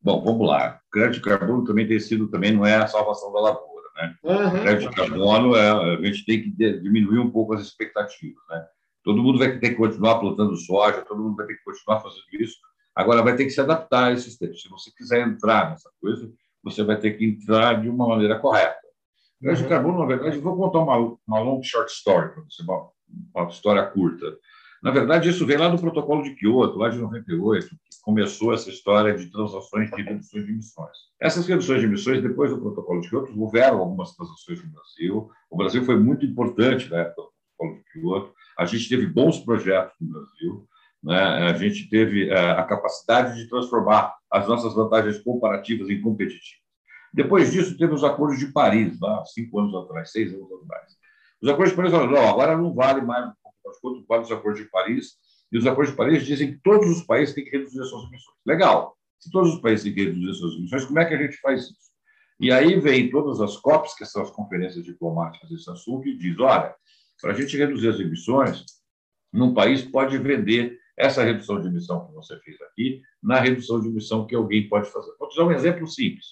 Bom, 0.00 0.22
vamos 0.22 0.46
lá. 0.46 0.80
Crédito 0.92 1.14
de 1.16 1.22
carbono 1.22 1.64
também 1.64 1.86
tem 1.86 1.98
sido, 1.98 2.28
também 2.28 2.52
não 2.52 2.64
é 2.64 2.76
a 2.76 2.86
salvação 2.86 3.32
da 3.32 3.40
lavoura, 3.40 3.88
né? 3.96 4.16
Uhum. 4.22 4.62
Crédito 4.62 4.90
de 4.90 4.96
carbono, 4.96 5.56
é, 5.56 5.70
a 5.70 6.02
gente 6.02 6.24
tem 6.24 6.42
que 6.42 6.50
diminuir 6.50 7.18
um 7.18 7.30
pouco 7.30 7.54
as 7.54 7.62
expectativas, 7.62 8.42
né? 8.48 8.64
Todo 9.02 9.22
mundo 9.22 9.38
vai 9.38 9.58
ter 9.58 9.70
que 9.70 9.76
continuar 9.76 10.18
plantando 10.18 10.56
soja, 10.56 11.02
todo 11.02 11.22
mundo 11.22 11.36
vai 11.36 11.46
ter 11.46 11.54
que 11.54 11.64
continuar 11.64 12.00
fazendo 12.00 12.24
isso. 12.40 12.56
Agora 12.94 13.22
vai 13.22 13.36
ter 13.36 13.44
que 13.44 13.50
se 13.50 13.60
adaptar 13.60 14.06
a 14.06 14.12
esses 14.12 14.36
tempos. 14.36 14.62
Se 14.62 14.68
você 14.68 14.90
quiser 14.96 15.26
entrar 15.26 15.70
nessa 15.70 15.90
coisa, 16.00 16.32
você 16.62 16.82
vai 16.82 16.98
ter 16.98 17.12
que 17.12 17.24
entrar 17.24 17.80
de 17.80 17.88
uma 17.88 18.08
maneira 18.08 18.38
correta. 18.38 18.80
Crédito 19.40 19.62
uhum. 19.62 19.68
de 19.68 19.68
carbono, 19.68 19.98
na 19.98 20.06
verdade, 20.06 20.38
vou 20.38 20.56
contar 20.56 20.80
uma, 20.80 21.18
uma 21.26 21.40
long 21.40 21.62
short 21.62 21.90
story 21.92 22.32
para 22.32 22.42
você, 22.42 22.62
uma, 22.62 22.90
uma 23.34 23.48
história 23.48 23.84
curta. 23.86 24.36
Na 24.86 24.92
verdade, 24.92 25.28
isso 25.28 25.44
vem 25.44 25.56
lá 25.56 25.66
do 25.66 25.80
protocolo 25.80 26.22
de 26.22 26.36
Kyoto, 26.36 26.78
lá 26.78 26.88
de 26.88 26.96
98, 26.96 27.70
que 27.70 27.76
começou 28.04 28.54
essa 28.54 28.70
história 28.70 29.16
de 29.16 29.26
transações 29.32 29.90
de 29.90 30.00
reduções 30.00 30.46
de 30.46 30.52
emissões. 30.52 30.96
Essas 31.20 31.44
reduções 31.44 31.80
de 31.80 31.86
emissões, 31.86 32.22
depois 32.22 32.52
do 32.52 32.60
protocolo 32.60 33.00
de 33.00 33.10
Kyoto, 33.10 33.32
houveram 33.36 33.80
algumas 33.80 34.14
transações 34.14 34.62
no 34.62 34.70
Brasil. 34.70 35.28
O 35.50 35.56
Brasil 35.56 35.84
foi 35.84 35.98
muito 35.98 36.24
importante 36.24 36.88
na 36.88 36.98
época 36.98 37.22
do 37.22 37.28
protocolo 37.58 37.82
de 37.82 38.00
Kyoto. 38.00 38.32
A 38.56 38.64
gente 38.64 38.88
teve 38.88 39.06
bons 39.08 39.40
projetos 39.40 39.92
no 40.00 40.08
Brasil. 40.08 40.68
Né? 41.02 41.18
A 41.20 41.52
gente 41.54 41.90
teve 41.90 42.28
é, 42.28 42.50
a 42.52 42.62
capacidade 42.62 43.34
de 43.42 43.48
transformar 43.48 44.14
as 44.30 44.46
nossas 44.46 44.72
vantagens 44.72 45.18
comparativas 45.18 45.90
em 45.90 46.00
competitivas. 46.00 46.62
Depois 47.12 47.50
disso, 47.50 47.76
teve 47.76 47.92
os 47.92 48.04
acordos 48.04 48.38
de 48.38 48.52
Paris, 48.52 49.00
lá 49.00 49.24
cinco 49.24 49.58
anos 49.58 49.74
atrás, 49.74 50.12
seis 50.12 50.32
anos 50.32 50.48
atrás. 50.62 50.92
Os 51.42 51.48
acordos 51.48 51.70
de 51.70 51.76
Paris 51.76 51.90
falaram, 51.90 52.12
não, 52.12 52.28
agora 52.28 52.56
não 52.56 52.72
vale 52.72 53.02
mais 53.02 53.32
quatro 54.06 54.26
os 54.26 54.32
acordos 54.32 54.62
de 54.62 54.70
Paris, 54.70 55.16
e 55.50 55.58
os 55.58 55.66
acordos 55.66 55.92
de 55.92 55.96
Paris 55.96 56.24
dizem 56.24 56.52
que 56.52 56.60
todos 56.62 56.88
os 56.88 57.02
países 57.02 57.34
têm 57.34 57.44
que 57.44 57.50
reduzir 57.50 57.80
as 57.80 57.88
suas 57.88 58.04
emissões. 58.04 58.36
Legal. 58.44 58.96
Se 59.18 59.30
todos 59.30 59.54
os 59.54 59.60
países 59.60 59.84
têm 59.84 59.94
que 59.94 60.04
reduzir 60.04 60.30
as 60.30 60.38
suas 60.38 60.54
emissões, 60.54 60.84
como 60.84 60.98
é 60.98 61.04
que 61.04 61.14
a 61.14 61.18
gente 61.18 61.36
faz 61.38 61.62
isso? 61.64 61.86
E 62.38 62.52
aí 62.52 62.78
vem 62.78 63.10
todas 63.10 63.40
as 63.40 63.56
COPs, 63.56 63.94
que 63.96 64.04
são 64.04 64.22
as 64.22 64.30
conferências 64.30 64.84
diplomáticas 64.84 65.48
desse 65.48 65.70
assunto, 65.70 66.06
e 66.06 66.18
diz, 66.18 66.38
olha, 66.38 66.74
para 67.20 67.32
a 67.32 67.34
gente 67.34 67.56
reduzir 67.56 67.88
as 67.88 67.98
emissões, 67.98 68.64
num 69.32 69.54
país 69.54 69.82
pode 69.82 70.18
vender 70.18 70.78
essa 70.98 71.22
redução 71.22 71.60
de 71.60 71.68
emissão 71.68 72.06
que 72.06 72.14
você 72.14 72.38
fez 72.40 72.60
aqui 72.62 73.00
na 73.22 73.40
redução 73.40 73.80
de 73.80 73.88
emissão 73.88 74.26
que 74.26 74.34
alguém 74.34 74.68
pode 74.68 74.90
fazer. 74.90 75.12
Vou 75.18 75.28
te 75.28 75.36
dar 75.36 75.44
um 75.44 75.52
exemplo 75.52 75.86
simples. 75.86 76.26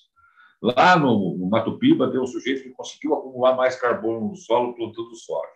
Lá 0.60 0.98
no, 0.98 1.36
no 1.36 1.48
Mato 1.48 1.78
Piba 1.78 2.10
tem 2.10 2.20
um 2.20 2.26
sujeito 2.26 2.62
que 2.62 2.70
conseguiu 2.70 3.14
acumular 3.14 3.54
mais 3.54 3.76
carbono 3.76 4.28
no 4.28 4.36
solo 4.36 4.74
plantando 4.74 5.14
soja 5.14 5.52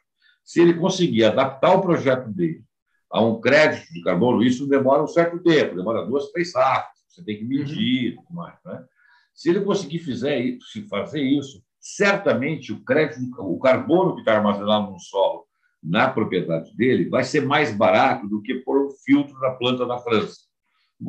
se 0.48 0.62
ele 0.62 0.72
conseguir 0.72 1.24
adaptar 1.24 1.74
o 1.74 1.82
projeto 1.82 2.30
dele 2.30 2.64
a 3.12 3.22
um 3.22 3.38
crédito 3.38 3.92
de 3.92 4.00
carbono, 4.00 4.42
isso 4.42 4.66
demora 4.66 5.02
um 5.02 5.06
certo 5.06 5.38
tempo, 5.42 5.76
demora 5.76 6.06
duas, 6.06 6.32
três 6.32 6.52
safras, 6.52 6.96
você 7.06 7.22
tem 7.22 7.36
que 7.36 7.42
uhum. 7.42 7.48
medir, 7.50 8.16
uhum. 8.16 8.24
mais, 8.30 8.56
né? 8.64 8.82
Se 9.34 9.50
ele 9.50 9.60
conseguir 9.60 9.98
fizer, 9.98 10.56
fazer 10.88 11.20
isso, 11.20 11.62
certamente 11.78 12.72
o 12.72 12.82
crédito, 12.82 13.20
o 13.38 13.58
carbono 13.58 14.14
que 14.14 14.20
está 14.20 14.36
armazenado 14.36 14.90
no 14.90 14.98
solo, 14.98 15.44
na 15.82 16.08
propriedade 16.08 16.74
dele, 16.74 17.10
vai 17.10 17.24
ser 17.24 17.42
mais 17.42 17.70
barato 17.76 18.26
do 18.26 18.40
que 18.40 18.54
pôr 18.54 18.86
um 18.86 18.90
filtro 19.04 19.38
na 19.40 19.50
planta 19.50 19.84
da 19.84 19.98
França. 19.98 20.38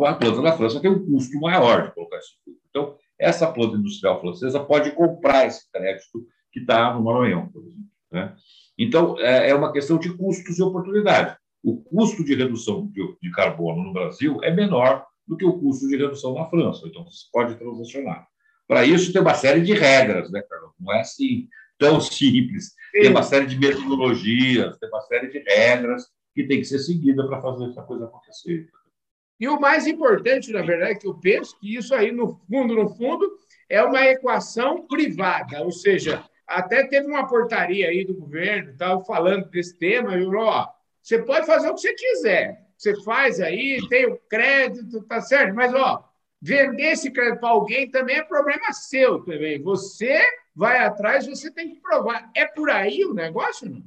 A 0.05 0.15
planta 0.15 0.41
da 0.41 0.51
França 0.51 0.81
tem 0.81 0.91
um 0.91 1.05
custo 1.05 1.39
maior 1.39 1.87
de 1.87 1.93
colocar 1.93 2.17
esse 2.17 2.35
filtro. 2.43 2.61
Então, 2.69 2.97
essa 3.17 3.49
planta 3.49 3.77
industrial 3.77 4.19
francesa 4.19 4.59
pode 4.59 4.91
comprar 4.91 5.45
esse 5.45 5.71
crédito 5.71 6.27
que 6.51 6.59
está 6.59 6.93
no 6.93 7.01
Maranhão, 7.01 7.47
por 7.47 7.61
exemplo. 7.61 7.98
Né? 8.11 8.35
Então, 8.77 9.19
é, 9.19 9.49
é 9.49 9.55
uma 9.55 9.71
questão 9.71 9.97
de 9.97 10.15
custos 10.15 10.57
e 10.57 10.63
oportunidade. 10.63 11.37
O 11.63 11.81
custo 11.81 12.23
de 12.23 12.35
redução 12.35 12.91
de 13.21 13.31
carbono 13.31 13.83
no 13.83 13.93
Brasil 13.93 14.39
é 14.43 14.51
menor 14.51 15.05
do 15.27 15.35
que 15.35 15.45
o 15.45 15.59
custo 15.59 15.87
de 15.87 15.97
redução 15.97 16.33
na 16.33 16.45
França. 16.45 16.87
Então, 16.87 17.03
você 17.03 17.25
pode 17.31 17.55
transacionar. 17.55 18.27
Para 18.67 18.85
isso, 18.85 19.11
tem 19.11 19.21
uma 19.21 19.33
série 19.33 19.61
de 19.61 19.73
regras, 19.73 20.31
né, 20.31 20.41
Carlos? 20.41 20.73
Não 20.79 20.93
é 20.93 21.01
assim 21.01 21.47
tão 21.77 21.99
simples. 21.99 22.65
Sim. 22.91 23.01
Tem 23.01 23.09
uma 23.09 23.23
série 23.23 23.47
de 23.47 23.57
metodologias, 23.57 24.77
tem 24.77 24.89
uma 24.89 25.01
série 25.01 25.27
de 25.27 25.39
regras 25.39 26.05
que 26.35 26.45
tem 26.45 26.59
que 26.59 26.65
ser 26.65 26.79
seguida 26.79 27.25
para 27.27 27.41
fazer 27.41 27.65
essa 27.65 27.81
coisa 27.81 28.05
acontecer. 28.05 28.69
E 29.39 29.47
o 29.47 29.59
mais 29.59 29.87
importante, 29.87 30.51
na 30.51 30.61
verdade, 30.61 30.91
é 30.91 30.95
que 30.95 31.07
eu 31.07 31.15
penso 31.15 31.57
que 31.59 31.75
isso 31.75 31.95
aí, 31.95 32.11
no 32.11 32.39
fundo, 32.47 32.75
no 32.75 32.89
fundo, 32.89 33.31
é 33.69 33.81
uma 33.81 34.05
equação 34.05 34.85
privada, 34.85 35.63
ou 35.63 35.71
seja, 35.71 36.23
até 36.49 36.85
teve 36.87 37.07
uma 37.07 37.27
portaria 37.27 37.87
aí 37.87 38.03
do 38.03 38.13
governo, 38.13 38.71
estava 38.71 39.03
falando 39.03 39.49
desse 39.49 39.77
tema, 39.77 40.17
e 40.17 40.23
falou, 40.23 40.45
ó, 40.45 40.67
você 41.01 41.19
pode 41.19 41.45
fazer 41.45 41.69
o 41.69 41.75
que 41.75 41.81
você 41.81 41.93
quiser, 41.93 42.65
você 42.77 43.01
faz 43.03 43.39
aí, 43.39 43.79
tem 43.87 44.07
o 44.07 44.17
crédito, 44.29 45.03
tá 45.03 45.21
certo, 45.21 45.55
mas 45.55 45.73
ó, 45.73 46.03
vender 46.41 46.91
esse 46.91 47.11
crédito 47.11 47.39
para 47.39 47.49
alguém 47.49 47.89
também 47.89 48.17
é 48.17 48.23
problema 48.23 48.71
seu 48.71 49.19
também. 49.19 49.61
Você 49.61 50.21
vai 50.55 50.79
atrás, 50.79 51.27
você 51.27 51.51
tem 51.51 51.69
que 51.69 51.81
provar. 51.81 52.29
É 52.35 52.45
por 52.45 52.69
aí 52.69 53.03
o 53.05 53.13
negócio, 53.13 53.69
não? 53.69 53.83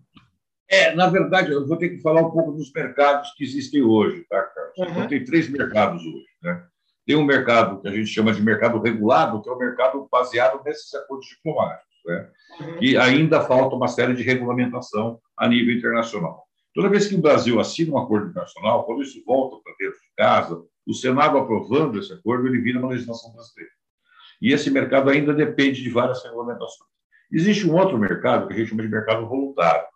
É, 0.68 0.94
na 0.94 1.06
verdade, 1.06 1.52
eu 1.52 1.66
vou 1.66 1.76
ter 1.76 1.90
que 1.90 2.00
falar 2.00 2.22
um 2.22 2.30
pouco 2.30 2.52
dos 2.52 2.72
mercados 2.72 3.30
que 3.32 3.44
existem 3.44 3.82
hoje, 3.82 4.24
tá, 4.28 4.42
Carlos? 4.42 4.78
Uhum. 4.78 4.84
Então, 4.86 5.08
tem 5.08 5.24
três 5.24 5.48
mercados 5.48 6.02
hoje. 6.02 6.26
Né? 6.42 6.64
Tem 7.06 7.16
um 7.16 7.24
mercado 7.24 7.80
que 7.80 7.88
a 7.88 7.90
gente 7.90 8.06
chama 8.06 8.32
de 8.32 8.40
mercado 8.40 8.80
regulado, 8.80 9.42
que 9.42 9.48
é 9.50 9.52
o 9.52 9.56
um 9.56 9.58
mercado 9.58 10.08
baseado 10.10 10.62
nesses 10.64 10.94
acordos 10.94 11.26
diplomáticos, 11.26 11.91
né? 12.04 12.30
E 12.80 12.96
ainda 12.96 13.40
falta 13.42 13.74
uma 13.74 13.88
série 13.88 14.14
de 14.14 14.22
regulamentação 14.22 15.20
a 15.36 15.48
nível 15.48 15.74
internacional. 15.74 16.44
Toda 16.74 16.88
vez 16.88 17.06
que 17.06 17.14
o 17.14 17.20
Brasil 17.20 17.60
assina 17.60 17.92
um 17.92 17.98
acordo 17.98 18.30
internacional, 18.30 18.84
quando 18.84 19.02
isso 19.02 19.22
volta 19.26 19.62
para 19.62 19.74
dentro 19.78 20.00
de 20.00 20.14
casa, 20.16 20.62
o 20.86 20.94
Senado 20.94 21.38
aprovando 21.38 21.98
esse 21.98 22.12
acordo, 22.12 22.46
ele 22.46 22.60
vira 22.60 22.78
uma 22.78 22.88
legislação 22.88 23.32
brasileira. 23.32 23.70
E 24.40 24.52
esse 24.52 24.70
mercado 24.70 25.10
ainda 25.10 25.32
depende 25.32 25.82
de 25.82 25.90
várias 25.90 26.22
regulamentações. 26.24 26.90
Existe 27.30 27.68
um 27.68 27.74
outro 27.74 27.98
mercado 27.98 28.46
que 28.46 28.54
a 28.54 28.56
gente 28.56 28.68
chama 28.68 28.82
de 28.82 28.88
mercado 28.88 29.26
voluntário. 29.26 29.86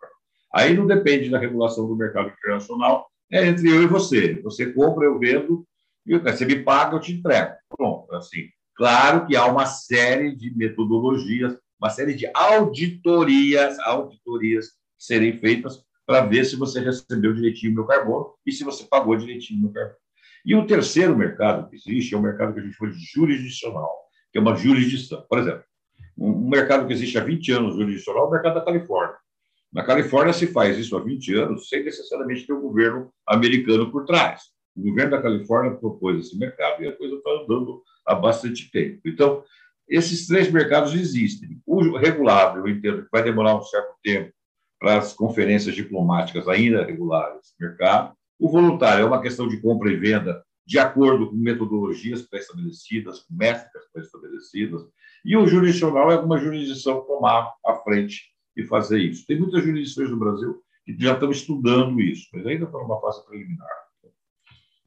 Aí 0.53 0.73
não 0.75 0.87
depende 0.87 1.29
da 1.29 1.37
regulação 1.37 1.87
do 1.87 1.95
mercado 1.95 2.29
internacional, 2.29 3.07
é 3.31 3.45
entre 3.45 3.69
eu 3.69 3.83
e 3.83 3.87
você. 3.87 4.41
Você 4.41 4.71
compra, 4.71 5.05
eu 5.05 5.19
vendo, 5.19 5.65
e 6.05 6.17
você 6.17 6.45
me 6.45 6.63
paga, 6.63 6.95
eu 6.95 6.99
te 6.99 7.11
entrego. 7.11 7.53
Pronto, 7.69 8.13
assim. 8.15 8.47
Claro 8.75 9.25
que 9.25 9.35
há 9.35 9.45
uma 9.45 9.65
série 9.65 10.35
de 10.35 10.55
metodologias, 10.55 11.57
uma 11.79 11.89
série 11.89 12.13
de 12.13 12.29
auditorias, 12.33 13.77
auditorias 13.79 14.71
serem 14.97 15.39
feitas 15.39 15.83
para 16.05 16.25
ver 16.25 16.45
se 16.45 16.55
você 16.55 16.79
recebeu 16.79 17.33
direitinho 17.33 17.73
o 17.73 17.75
meu 17.75 17.85
carbono 17.85 18.33
e 18.45 18.51
se 18.51 18.63
você 18.63 18.83
pagou 18.85 19.15
direitinho 19.15 19.59
o 19.59 19.63
meu 19.63 19.71
carbono. 19.71 19.97
E 20.45 20.55
o 20.55 20.65
terceiro 20.65 21.15
mercado 21.15 21.69
que 21.69 21.75
existe 21.75 22.15
é 22.15 22.17
o 22.17 22.21
mercado 22.21 22.53
que 22.53 22.59
a 22.59 22.63
gente 22.63 22.75
chama 22.75 22.91
de 22.91 22.99
jurisdicional, 23.13 23.91
que 24.31 24.37
é 24.37 24.41
uma 24.41 24.55
jurisdição. 24.55 25.25
Por 25.29 25.39
exemplo, 25.39 25.63
um 26.17 26.49
mercado 26.49 26.87
que 26.87 26.93
existe 26.93 27.17
há 27.17 27.23
20 27.23 27.51
anos 27.51 27.75
jurisdicional 27.75 28.23
é 28.23 28.27
o 28.27 28.31
mercado 28.31 28.55
da 28.55 28.65
Califórnia. 28.65 29.17
Na 29.71 29.83
Califórnia 29.83 30.33
se 30.33 30.47
faz 30.47 30.77
isso 30.77 30.95
há 30.95 31.01
20 31.01 31.35
anos 31.35 31.67
sem 31.67 31.83
necessariamente 31.83 32.47
ter 32.47 32.53
o 32.53 32.59
um 32.59 32.61
governo 32.61 33.11
americano 33.27 33.91
por 33.91 34.05
trás. 34.05 34.43
O 34.75 34.81
governo 34.81 35.11
da 35.11 35.21
Califórnia 35.21 35.75
propôs 35.75 36.25
esse 36.25 36.37
mercado 36.37 36.81
e 36.81 36.87
a 36.87 36.95
coisa 36.95 37.15
está 37.15 37.29
andando 37.31 37.83
há 38.05 38.15
bastante 38.15 38.71
tempo. 38.71 39.01
Então, 39.05 39.43
esses 39.87 40.27
três 40.27 40.51
mercados 40.51 40.93
existem. 40.93 41.61
O 41.65 41.97
regulado, 41.97 42.59
eu 42.59 42.67
entendo 42.67 43.03
que 43.03 43.09
vai 43.11 43.23
demorar 43.23 43.55
um 43.55 43.61
certo 43.61 43.95
tempo 44.03 44.31
para 44.79 44.97
as 44.97 45.13
conferências 45.13 45.75
diplomáticas 45.75 46.47
ainda 46.47 46.85
regulares 46.85 47.53
mercado. 47.59 48.15
O 48.39 48.49
voluntário 48.49 49.03
é 49.03 49.05
uma 49.05 49.21
questão 49.21 49.47
de 49.47 49.59
compra 49.59 49.91
e 49.91 49.95
venda 49.95 50.43
de 50.65 50.77
acordo 50.77 51.29
com 51.29 51.35
metodologias 51.35 52.23
pré-estabelecidas, 52.23 53.21
com 53.21 53.33
métricas 53.33 53.83
pré-estabelecidas, 53.93 54.81
e 55.23 55.35
o 55.37 55.47
jurisdicional 55.47 56.11
é 56.11 56.19
uma 56.19 56.37
jurisdição 56.37 57.05
tomar 57.05 57.53
à 57.65 57.75
frente 57.75 58.25
e 58.55 58.63
fazer 58.65 58.99
isso. 58.99 59.25
Tem 59.25 59.39
muitas 59.39 59.63
jurisdições 59.63 60.09
no 60.09 60.17
Brasil 60.17 60.61
que 60.85 60.95
já 60.99 61.13
estão 61.13 61.31
estudando 61.31 62.01
isso, 62.01 62.27
mas 62.33 62.45
ainda 62.45 62.65
estão 62.65 62.81
numa 62.81 62.99
fase 62.99 63.25
preliminar. 63.25 63.67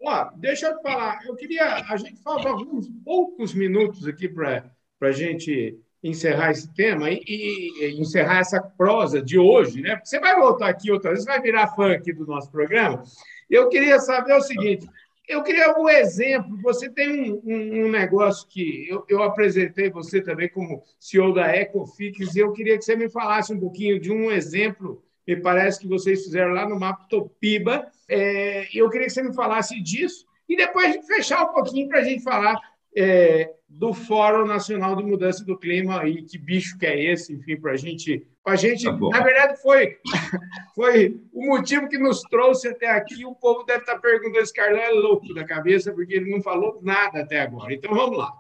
Ó, 0.03 0.31
deixa 0.37 0.69
eu 0.69 0.81
falar, 0.83 1.25
eu 1.27 1.35
queria, 1.35 1.77
a 1.77 1.97
gente 1.97 2.23
falta 2.23 2.49
alguns 2.49 2.89
poucos 3.05 3.55
minutos 3.55 4.07
aqui 4.07 4.29
para 4.29 4.71
a 5.09 5.13
gente 5.13 5.79
encerrar 6.03 6.51
esse 6.51 6.73
tema 6.75 7.11
e, 7.11 7.21
e, 7.27 8.01
encerrar 8.01 8.39
essa 8.39 8.61
prosa 8.61 9.21
de 9.21 9.39
hoje, 9.39 9.83
né? 9.83 10.01
Você 10.03 10.19
vai 10.19 10.35
voltar 10.35 10.69
aqui 10.69 10.91
outra 10.91 11.11
vez, 11.11 11.25
vai 11.25 11.41
virar 11.41 11.69
fã 11.69 11.93
aqui 11.93 12.13
do 12.13 12.27
nosso 12.27 12.51
programa. 12.51 13.03
Eu 13.49 13.69
queria 13.69 13.99
saber 13.99 14.35
o 14.35 14.41
seguinte: 14.41 14.89
eu 15.29 15.43
queria 15.43 15.79
um 15.79 15.89
exemplo. 15.89 16.59
Você 16.63 16.89
tem 16.89 17.33
um, 17.33 17.41
um, 17.45 17.85
um 17.85 17.91
negócio 17.91 18.49
que 18.49 18.89
eu, 18.89 19.05
eu, 19.09 19.23
apresentei 19.23 19.91
você 19.91 20.21
também 20.21 20.49
como 20.49 20.83
CEO 20.99 21.33
da 21.33 21.55
Ecofix, 21.55 22.35
e 22.35 22.41
eu 22.41 22.53
queria 22.53 22.77
que 22.79 22.85
você 22.85 22.97
me 22.97 23.09
falasse 23.09 23.53
um 23.53 23.61
pouquinho 23.61 24.01
de 24.01 24.11
um 24.11 24.31
exemplo. 24.31 25.03
Me 25.27 25.37
parece 25.37 25.79
que 25.79 25.87
vocês 25.87 26.25
fizeram 26.25 26.53
lá 26.53 26.69
no 26.69 26.81
Maptopiba. 26.81 27.87
É, 28.09 28.67
eu 28.75 28.91
queria 28.91 29.07
que 29.07 29.13
você 29.13 29.23
me 29.23 29.35
falasse 29.35 29.81
disso 29.81 30.27
e 30.49 30.57
depois 30.57 30.97
fechar 31.07 31.45
um 31.45 31.53
pouquinho 31.53 31.89
para 31.89 32.01
a 32.01 32.05
gente 32.05 32.25
falar 32.25 32.59
é, 32.97 33.53
do 33.71 33.95
Fórum 33.95 34.47
Nacional 34.47 34.97
de 34.97 35.05
Mudança 35.05 35.45
do 35.45 35.57
Clima 35.57 36.05
e 36.07 36.23
que 36.25 36.37
bicho 36.37 36.77
que 36.77 36.85
é 36.85 37.13
esse, 37.13 37.33
enfim, 37.33 37.57
para 37.57 37.73
a 37.73 37.77
gente. 37.77 38.27
A 38.45 38.57
gente, 38.57 38.85
tá 38.85 38.93
na 38.93 39.21
verdade, 39.21 39.63
foi, 39.63 39.97
foi 40.75 41.21
o 41.33 41.47
motivo 41.47 41.89
que 41.89 41.97
nos 41.97 42.21
trouxe 42.23 42.69
até 42.69 42.91
aqui. 42.91 43.25
O 43.25 43.35
povo 43.35 43.63
deve 43.63 43.81
estar 43.81 43.95
tá 43.95 44.01
perguntando: 44.01 44.39
esse 44.39 44.53
Carlão 44.53 44.81
é 44.81 44.91
louco 44.91 45.33
da 45.33 45.45
cabeça, 45.45 45.93
porque 45.93 46.15
ele 46.15 46.31
não 46.31 46.43
falou 46.43 46.81
nada 46.83 47.21
até 47.21 47.41
agora. 47.41 47.73
Então 47.73 47.95
vamos 47.95 48.19
lá. 48.19 48.33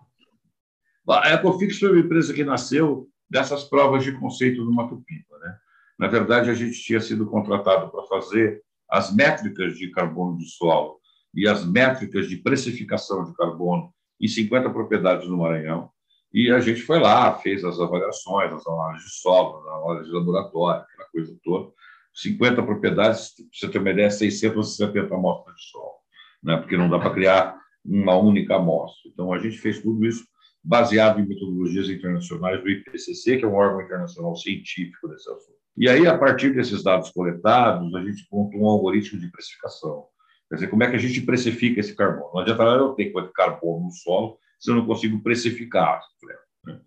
A 1.08 1.34
Ecofix 1.34 1.78
foi 1.78 1.92
uma 1.92 2.00
empresa 2.00 2.34
que 2.34 2.44
nasceu 2.44 3.08
dessas 3.28 3.64
provas 3.64 4.02
de 4.02 4.12
conceito 4.18 4.64
do 4.64 4.72
Mato 4.72 5.00
Pipa. 5.06 5.38
Né? 5.38 5.56
Na 5.98 6.08
verdade, 6.08 6.50
a 6.50 6.54
gente 6.54 6.80
tinha 6.82 7.00
sido 7.00 7.26
contratado 7.26 7.90
para 7.90 8.02
fazer 8.04 8.62
as 8.88 9.14
métricas 9.14 9.76
de 9.78 9.90
carbono 9.92 10.36
do 10.36 10.44
solo 10.44 10.98
e 11.32 11.46
as 11.46 11.64
métricas 11.64 12.28
de 12.28 12.36
precificação 12.36 13.24
de 13.24 13.34
carbono 13.34 13.92
em 14.20 14.28
50 14.28 14.70
propriedades 14.70 15.28
no 15.28 15.38
Maranhão. 15.38 15.90
E 16.32 16.50
a 16.50 16.60
gente 16.60 16.82
foi 16.82 17.00
lá, 17.00 17.34
fez 17.38 17.64
as 17.64 17.80
avaliações, 17.80 18.52
as 18.52 18.66
análises 18.66 19.08
de 19.08 19.20
solo, 19.20 19.58
as 19.58 19.66
análises 19.66 20.06
de 20.08 20.14
laboratório, 20.14 20.82
aquela 20.82 21.08
coisa 21.10 21.36
toda. 21.42 21.72
50 22.14 22.62
propriedades, 22.62 23.32
você 23.52 23.68
ter 23.68 23.78
uma 23.78 23.90
ideia, 23.90 24.10
670 24.10 25.14
amostras 25.14 25.56
de 25.56 25.62
solo, 25.70 25.94
né? 26.42 26.56
porque 26.56 26.76
não 26.76 26.90
dá 26.90 26.98
para 26.98 27.14
criar 27.14 27.58
uma 27.84 28.16
única 28.16 28.56
amostra. 28.56 29.10
Então, 29.10 29.32
a 29.32 29.38
gente 29.38 29.58
fez 29.58 29.80
tudo 29.80 30.04
isso 30.04 30.24
baseado 30.62 31.20
em 31.20 31.26
metodologias 31.26 31.88
internacionais 31.88 32.60
do 32.60 32.68
IPCC, 32.68 33.38
que 33.38 33.44
é 33.44 33.48
um 33.48 33.54
órgão 33.54 33.80
internacional 33.80 34.36
científico 34.36 35.08
desse 35.08 35.28
assunto. 35.30 35.58
E 35.76 35.88
aí, 35.88 36.06
a 36.06 36.18
partir 36.18 36.54
desses 36.54 36.82
dados 36.82 37.10
coletados, 37.10 37.94
a 37.94 38.04
gente 38.04 38.26
montou 38.30 38.60
um 38.60 38.68
algoritmo 38.68 39.18
de 39.18 39.30
precificação. 39.30 40.06
Quer 40.50 40.56
dizer, 40.56 40.68
como 40.68 40.82
é 40.82 40.90
que 40.90 40.96
a 40.96 40.98
gente 40.98 41.20
precifica 41.20 41.78
esse 41.78 41.94
carbono? 41.94 42.32
Não 42.34 42.40
adianta 42.40 42.64
eu 42.64 42.92
ter 42.94 43.12
carbono 43.32 43.84
no 43.84 43.92
solo 43.92 44.36
se 44.58 44.68
eu 44.68 44.74
não 44.74 44.84
consigo 44.84 45.22
precificar. 45.22 46.02
Né? 46.66 46.80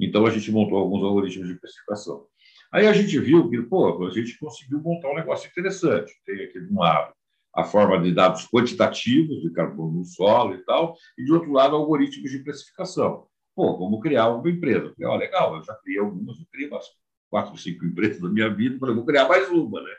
Então, 0.00 0.24
a 0.24 0.30
gente 0.30 0.52
montou 0.52 0.78
alguns 0.78 1.02
algoritmos 1.02 1.48
de 1.48 1.56
precificação. 1.56 2.26
Aí 2.72 2.86
a 2.86 2.92
gente 2.92 3.18
viu 3.18 3.50
que, 3.50 3.60
pô, 3.62 4.06
a 4.06 4.10
gente 4.10 4.38
conseguiu 4.38 4.80
montar 4.80 5.10
um 5.10 5.16
negócio 5.16 5.48
interessante. 5.48 6.12
Tem 6.24 6.44
aqui 6.44 6.60
de 6.60 6.72
um 6.72 6.78
lado 6.78 7.12
a 7.52 7.64
forma 7.64 8.00
de 8.00 8.14
dados 8.14 8.46
quantitativos 8.46 9.40
de 9.42 9.50
carbono 9.50 9.98
no 9.98 10.04
solo 10.04 10.54
e 10.54 10.58
tal, 10.58 10.94
e 11.18 11.24
de 11.24 11.32
outro 11.32 11.50
lado, 11.50 11.74
algoritmos 11.74 12.30
de 12.30 12.38
precificação. 12.38 13.26
Pô, 13.52 13.76
como 13.76 13.98
criar 13.98 14.28
uma 14.28 14.48
empresa? 14.48 14.92
Falei, 14.96 15.12
ó, 15.12 15.16
legal, 15.16 15.56
eu 15.56 15.64
já 15.64 15.74
criei 15.74 15.98
algumas, 15.98 16.38
eu 16.38 16.46
criei 16.52 16.68
umas 16.68 16.86
quatro, 17.28 17.56
cinco 17.58 17.84
empresas 17.84 18.20
da 18.20 18.28
minha 18.28 18.48
vida, 18.48 18.78
falei, 18.78 18.94
vou 18.94 19.04
criar 19.04 19.26
mais 19.26 19.48
uma, 19.50 19.82
né? 19.82 19.90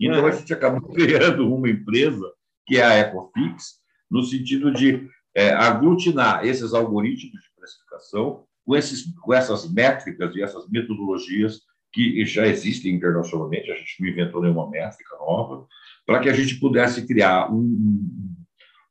Então, 0.00 0.24
a 0.24 0.30
gente 0.30 0.54
acabou 0.54 0.80
criando 0.94 1.54
uma 1.54 1.68
empresa 1.68 2.32
que 2.72 2.78
é 2.78 2.84
a 2.84 2.98
Ecofix, 3.00 3.82
no 4.10 4.22
sentido 4.22 4.72
de 4.72 5.06
é, 5.34 5.50
aglutinar 5.50 6.46
esses 6.46 6.72
algoritmos 6.72 7.42
de 7.42 7.50
precificação 7.54 8.46
com, 8.64 8.74
esses, 8.74 9.04
com 9.20 9.34
essas 9.34 9.70
métricas 9.70 10.34
e 10.34 10.42
essas 10.42 10.66
metodologias 10.70 11.60
que 11.92 12.24
já 12.24 12.46
existem 12.46 12.94
internacionalmente, 12.94 13.70
a 13.70 13.74
gente 13.74 14.00
não 14.00 14.08
inventou 14.08 14.40
nenhuma 14.40 14.70
métrica 14.70 15.14
nova, 15.18 15.66
para 16.06 16.20
que 16.20 16.30
a 16.30 16.32
gente 16.32 16.58
pudesse 16.58 17.06
criar 17.06 17.52
um, 17.52 18.34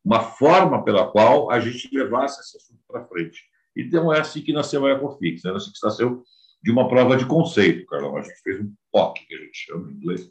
uma 0.05 0.19
forma 0.19 0.83
pela 0.83 1.11
qual 1.11 1.50
a 1.50 1.59
gente 1.59 1.89
levasse 1.91 2.39
esse 2.39 2.57
assunto 2.57 2.81
para 2.88 3.07
frente. 3.07 3.41
Então, 3.75 4.13
é 4.13 4.19
assim 4.19 4.43
que 4.43 4.53
nasceu 4.53 4.85
a 4.85 4.91
Ecofix, 4.91 5.43
é 5.43 5.50
assim 5.50 5.71
que 5.71 5.83
nasceu 5.83 6.21
de 6.61 6.69
uma 6.69 6.88
prova 6.88 7.17
de 7.17 7.25
conceito, 7.25 7.88
Carlão. 7.88 8.15
A 8.15 8.21
gente 8.21 8.39
fez 8.43 8.61
um 8.61 8.71
POC, 8.91 9.25
que 9.25 9.33
a 9.33 9.39
gente 9.39 9.57
chama 9.57 9.89
em 9.89 9.95
inglês, 9.95 10.29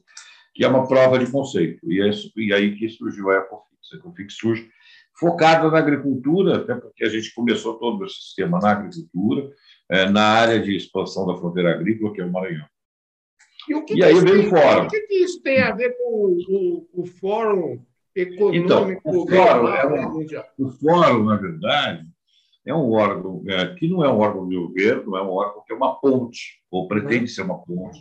que 0.60 0.64
é 0.64 0.68
uma 0.68 0.86
prova 0.86 1.18
de 1.18 1.32
conceito. 1.32 1.90
E, 1.90 2.02
é, 2.02 2.10
e 2.36 2.52
aí 2.52 2.76
que 2.76 2.86
surgiu 2.90 3.30
a 3.30 3.36
Ecofix. 3.36 3.94
A 3.94 3.96
Ecofix 3.96 4.34
surge 4.34 4.68
focada 5.18 5.70
na 5.70 5.78
agricultura, 5.78 6.58
até 6.58 6.74
porque 6.74 7.02
a 7.02 7.08
gente 7.08 7.32
começou 7.32 7.78
todo 7.78 8.04
o 8.04 8.08
sistema 8.10 8.58
na 8.58 8.72
agricultura, 8.72 9.50
é, 9.90 10.10
na 10.10 10.22
área 10.22 10.60
de 10.60 10.76
expansão 10.76 11.26
da 11.26 11.34
fronteira 11.34 11.70
agrícola, 11.72 12.12
que 12.12 12.20
é 12.20 12.26
o 12.26 12.30
Maranhão. 12.30 12.66
E, 13.70 13.74
o 13.74 13.86
que 13.86 13.94
e 13.94 13.96
que 13.96 14.04
aí 14.04 14.20
veio 14.20 14.48
o 14.48 14.50
fórum. 14.50 14.84
O 14.84 14.88
que, 14.90 15.00
que, 15.00 15.14
isso 15.14 15.42
tem 15.42 15.62
a 15.62 15.74
ver 15.74 15.96
com 15.96 16.26
o, 16.26 16.86
o, 16.94 17.00
o 17.00 17.06
Fórum 17.06 17.82
Econômico 18.14 19.00
então, 19.02 19.22
o 19.22 19.26
fórum, 19.26 19.68
é 19.68 19.86
um, 19.86 20.26
o 20.58 20.70
fórum, 20.72 21.24
na 21.24 21.36
verdade, 21.36 22.06
é 22.66 22.74
um 22.74 22.92
órgão 22.92 23.42
é, 23.48 23.74
que 23.76 23.88
não 23.88 24.04
é 24.04 24.12
um 24.12 24.18
órgão 24.18 24.46
de 24.46 24.56
governo, 24.56 25.16
é 25.16 25.22
um 25.22 25.30
órgão 25.30 25.64
que 25.66 25.72
é 25.72 25.76
uma 25.76 25.98
ponte, 25.98 26.60
ou 26.70 26.86
pretende 26.86 27.28
ser 27.28 27.42
uma 27.44 27.58
ponte, 27.64 27.98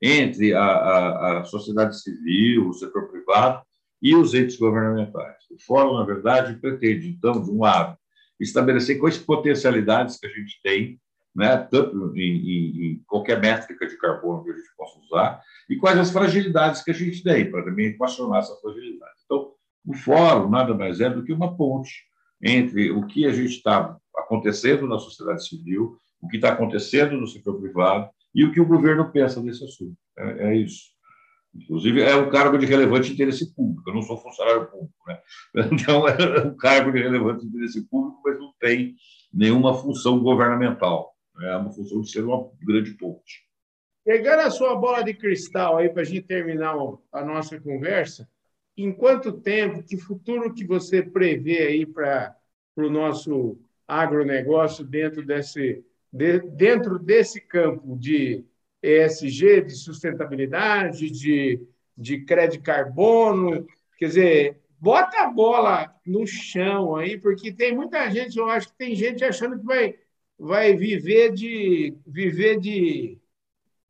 entre 0.00 0.54
a, 0.54 0.62
a, 0.62 1.40
a 1.40 1.44
sociedade 1.44 2.00
civil, 2.00 2.68
o 2.68 2.74
setor 2.74 3.08
privado 3.08 3.62
e 4.02 4.14
os 4.14 4.34
entes 4.34 4.56
governamentais. 4.56 5.36
O 5.50 5.58
fórum, 5.58 5.98
na 5.98 6.04
verdade, 6.04 6.58
pretende, 6.58 7.08
então, 7.08 7.42
de 7.42 7.50
um 7.50 7.60
lado, 7.60 7.96
estabelecer 8.38 8.98
quais 8.98 9.18
potencialidades 9.18 10.18
que 10.18 10.26
a 10.26 10.30
gente 10.30 10.60
tem 10.62 10.98
né, 11.34 11.56
tanto 11.70 12.16
em, 12.16 12.92
em, 12.92 13.02
qualquer 13.06 13.40
métrica 13.40 13.86
de 13.86 13.96
carbono 13.96 14.42
que 14.42 14.50
a 14.50 14.56
gente 14.56 14.68
possa 14.76 14.98
usar, 14.98 15.40
e 15.68 15.76
quais 15.76 15.98
as 15.98 16.10
fragilidades 16.10 16.82
que 16.82 16.90
a 16.90 16.94
gente 16.94 17.22
tem, 17.22 17.50
para 17.50 17.64
também 17.64 17.86
equacionar 17.86 18.40
essa 18.40 18.54
fragilidade. 18.56 19.12
Então, 19.24 19.52
o 19.86 19.94
fórum 19.94 20.50
nada 20.50 20.74
mais 20.74 21.00
é 21.00 21.08
do 21.08 21.22
que 21.22 21.32
uma 21.32 21.56
ponte 21.56 22.04
entre 22.42 22.90
o 22.90 23.06
que 23.06 23.26
a 23.26 23.32
gente 23.32 23.56
está 23.56 23.96
acontecendo 24.16 24.86
na 24.86 24.98
sociedade 24.98 25.46
civil, 25.46 25.96
o 26.20 26.28
que 26.28 26.36
está 26.36 26.52
acontecendo 26.52 27.16
no 27.16 27.26
setor 27.26 27.60
privado 27.60 28.10
e 28.34 28.44
o 28.44 28.52
que 28.52 28.60
o 28.60 28.66
governo 28.66 29.10
pensa 29.10 29.40
desse 29.42 29.64
assunto. 29.64 29.96
É, 30.18 30.48
é 30.48 30.56
isso. 30.56 30.90
Inclusive, 31.54 32.02
é 32.02 32.14
um 32.14 32.30
cargo 32.30 32.56
de 32.58 32.66
relevante 32.66 33.12
interesse 33.12 33.52
público. 33.54 33.90
Eu 33.90 33.94
não 33.94 34.02
sou 34.02 34.16
funcionário 34.16 34.70
público, 34.70 34.94
né? 35.06 35.20
Então, 35.72 36.06
é 36.06 36.46
um 36.46 36.56
cargo 36.56 36.92
de 36.92 37.00
relevante 37.00 37.44
interesse 37.44 37.86
público, 37.88 38.20
mas 38.24 38.38
não 38.38 38.52
tem 38.60 38.94
nenhuma 39.32 39.74
função 39.74 40.20
governamental. 40.20 41.12
É 41.42 41.56
uma 41.56 41.72
função 41.72 42.00
de 42.00 42.10
ser 42.10 42.22
uma 42.22 42.50
grande 42.62 42.92
ponte. 42.92 43.48
Pegando 44.04 44.40
a 44.40 44.50
sua 44.50 44.76
bola 44.76 45.02
de 45.02 45.14
cristal 45.14 45.78
aí 45.78 45.88
para 45.88 46.02
a 46.02 46.04
gente 46.04 46.22
terminar 46.22 46.74
a 47.12 47.24
nossa 47.24 47.60
conversa, 47.60 48.28
em 48.76 48.92
quanto 48.92 49.32
tempo, 49.32 49.82
que 49.82 49.96
futuro 49.96 50.54
que 50.54 50.64
você 50.64 51.02
prevê 51.02 51.58
aí 51.58 51.86
para 51.86 52.34
o 52.76 52.88
nosso 52.88 53.58
agronegócio 53.86 54.84
dentro 54.84 55.24
desse, 55.24 55.84
de, 56.12 56.40
dentro 56.40 56.98
desse 56.98 57.40
campo 57.40 57.96
de 57.96 58.44
ESG, 58.82 59.62
de 59.62 59.74
sustentabilidade, 59.76 61.10
de, 61.10 61.60
de 61.96 62.24
crédito 62.24 62.62
carbono? 62.62 63.66
Quer 63.98 64.06
dizer, 64.06 64.60
bota 64.78 65.22
a 65.22 65.30
bola 65.30 65.94
no 66.06 66.26
chão 66.26 66.96
aí, 66.96 67.18
porque 67.18 67.52
tem 67.52 67.74
muita 67.74 68.10
gente, 68.10 68.38
eu 68.38 68.48
acho 68.48 68.68
que 68.68 68.78
tem 68.78 68.94
gente 68.94 69.24
achando 69.24 69.58
que 69.58 69.64
vai, 69.64 69.94
vai 70.38 70.74
viver 70.74 71.32
de 71.32 71.94
viver 72.06 72.58
de, 72.58 73.18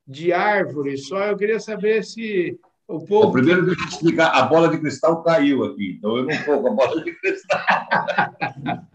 de 0.06 0.32
árvore 0.32 0.98
só. 0.98 1.26
Eu 1.26 1.36
queria 1.36 1.60
saber 1.60 2.04
se 2.04 2.58
o 2.88 2.98
povo. 2.98 3.26
Bom, 3.26 3.32
primeiro, 3.32 3.64
deixa 3.66 3.82
eu 3.82 3.88
explicar: 3.88 4.30
a 4.30 4.42
bola 4.42 4.68
de 4.68 4.78
cristal 4.78 5.22
caiu 5.22 5.64
aqui, 5.64 5.96
então 5.96 6.16
eu 6.16 6.24
não 6.24 6.30
estou 6.30 6.60
com 6.60 6.68
a 6.68 6.74
bola 6.74 7.04
de 7.04 7.12
cristal. 7.14 7.60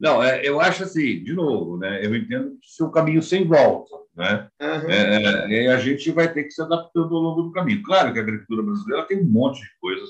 não, 0.00 0.22
é, 0.22 0.46
eu 0.46 0.60
acho 0.60 0.84
assim, 0.84 1.22
de 1.22 1.34
novo, 1.34 1.76
né, 1.76 2.04
eu 2.04 2.14
entendo 2.14 2.56
que 2.60 2.82
é 2.82 2.86
um 2.86 2.90
caminho 2.90 3.22
sem 3.22 3.46
volta. 3.46 3.96
Né? 4.18 4.48
Uhum. 4.60 4.90
É, 4.90 5.64
é, 5.64 5.72
a 5.72 5.78
gente 5.78 6.10
vai 6.10 6.32
ter 6.32 6.44
que 6.44 6.50
se 6.50 6.60
adaptando 6.60 7.14
ao 7.14 7.22
longo 7.22 7.42
do 7.42 7.52
caminho. 7.52 7.82
Claro 7.84 8.12
que 8.12 8.18
a 8.18 8.22
agricultura 8.22 8.64
brasileira 8.64 9.06
tem 9.06 9.20
um 9.20 9.30
monte 9.30 9.60
de 9.60 9.70
coisas 9.80 10.08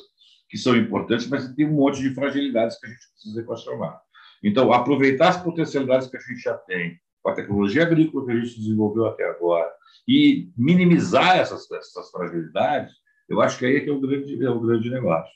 que 0.48 0.56
são 0.56 0.74
importantes, 0.74 1.28
mas 1.28 1.52
tem 1.54 1.66
um 1.66 1.74
monte 1.74 2.00
de 2.00 2.14
fragilidades 2.14 2.80
que 2.80 2.86
a 2.86 2.88
gente 2.88 3.00
precisa 3.12 3.40
equacionar. 3.40 4.00
Então, 4.42 4.72
aproveitar 4.72 5.28
as 5.28 5.42
potencialidades 5.42 6.08
que 6.08 6.16
a 6.16 6.20
gente 6.20 6.40
já 6.40 6.54
tem, 6.54 6.98
com 7.22 7.30
a 7.30 7.34
tecnologia 7.34 7.82
agrícola 7.82 8.24
que 8.24 8.32
a 8.32 8.36
gente 8.36 8.58
desenvolveu 8.58 9.06
até 9.06 9.28
agora, 9.28 9.70
e 10.06 10.48
minimizar 10.56 11.36
essas, 11.36 11.70
essas 11.70 12.10
fragilidades, 12.10 12.94
eu 13.28 13.42
acho 13.42 13.58
que 13.58 13.66
aí 13.66 13.76
é 13.76 13.80
que 13.80 13.90
é 13.90 13.92
o 13.92 14.00
grande, 14.00 14.42
é 14.42 14.48
o 14.48 14.60
grande 14.60 14.88
negócio. 14.88 15.32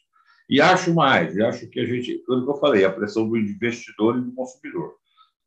E 0.53 0.61
acho 0.61 0.93
mais, 0.93 1.39
acho 1.41 1.67
que 1.67 1.81
a 1.81 1.87
gente, 1.87 2.19
tudo 2.27 2.45
que 2.45 2.51
eu 2.51 2.57
falei, 2.57 2.85
a 2.85 2.93
pressão 2.93 3.27
do 3.27 3.39
investidor 3.39 4.19
e 4.19 4.21
do 4.21 4.35
consumidor. 4.35 4.97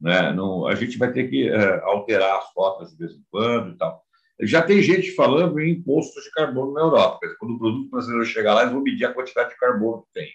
Né? 0.02 0.36
A 0.68 0.74
gente 0.74 0.98
vai 0.98 1.14
ter 1.14 1.30
que 1.30 1.48
é, 1.48 1.80
alterar 1.84 2.40
as 2.40 2.46
rotas 2.56 2.90
de 2.90 2.98
vez 2.98 3.12
em 3.12 3.24
quando 3.30 3.76
e 3.76 3.78
tal. 3.78 4.02
Já 4.42 4.64
tem 4.64 4.82
gente 4.82 5.12
falando 5.12 5.60
em 5.60 5.74
impostos 5.74 6.24
de 6.24 6.32
carbono 6.32 6.74
na 6.74 6.82
Europa. 6.82 7.20
Quando 7.38 7.54
o 7.54 7.60
produto 7.60 7.92
brasileiro 7.92 8.26
chegar 8.26 8.56
lá, 8.56 8.62
eles 8.62 8.74
vão 8.74 8.82
medir 8.82 9.06
a 9.06 9.14
quantidade 9.14 9.52
de 9.52 9.60
carbono 9.60 10.02
que 10.08 10.22
tem. 10.22 10.30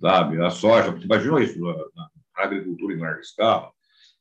Sabe? 0.00 0.44
A 0.44 0.50
soja, 0.50 0.90
você 0.90 1.04
imaginou 1.04 1.38
isso 1.38 1.60
na, 1.60 1.72
na 1.94 2.10
agricultura 2.44 2.94
em 2.94 2.98
larga 2.98 3.20
escala? 3.20 3.70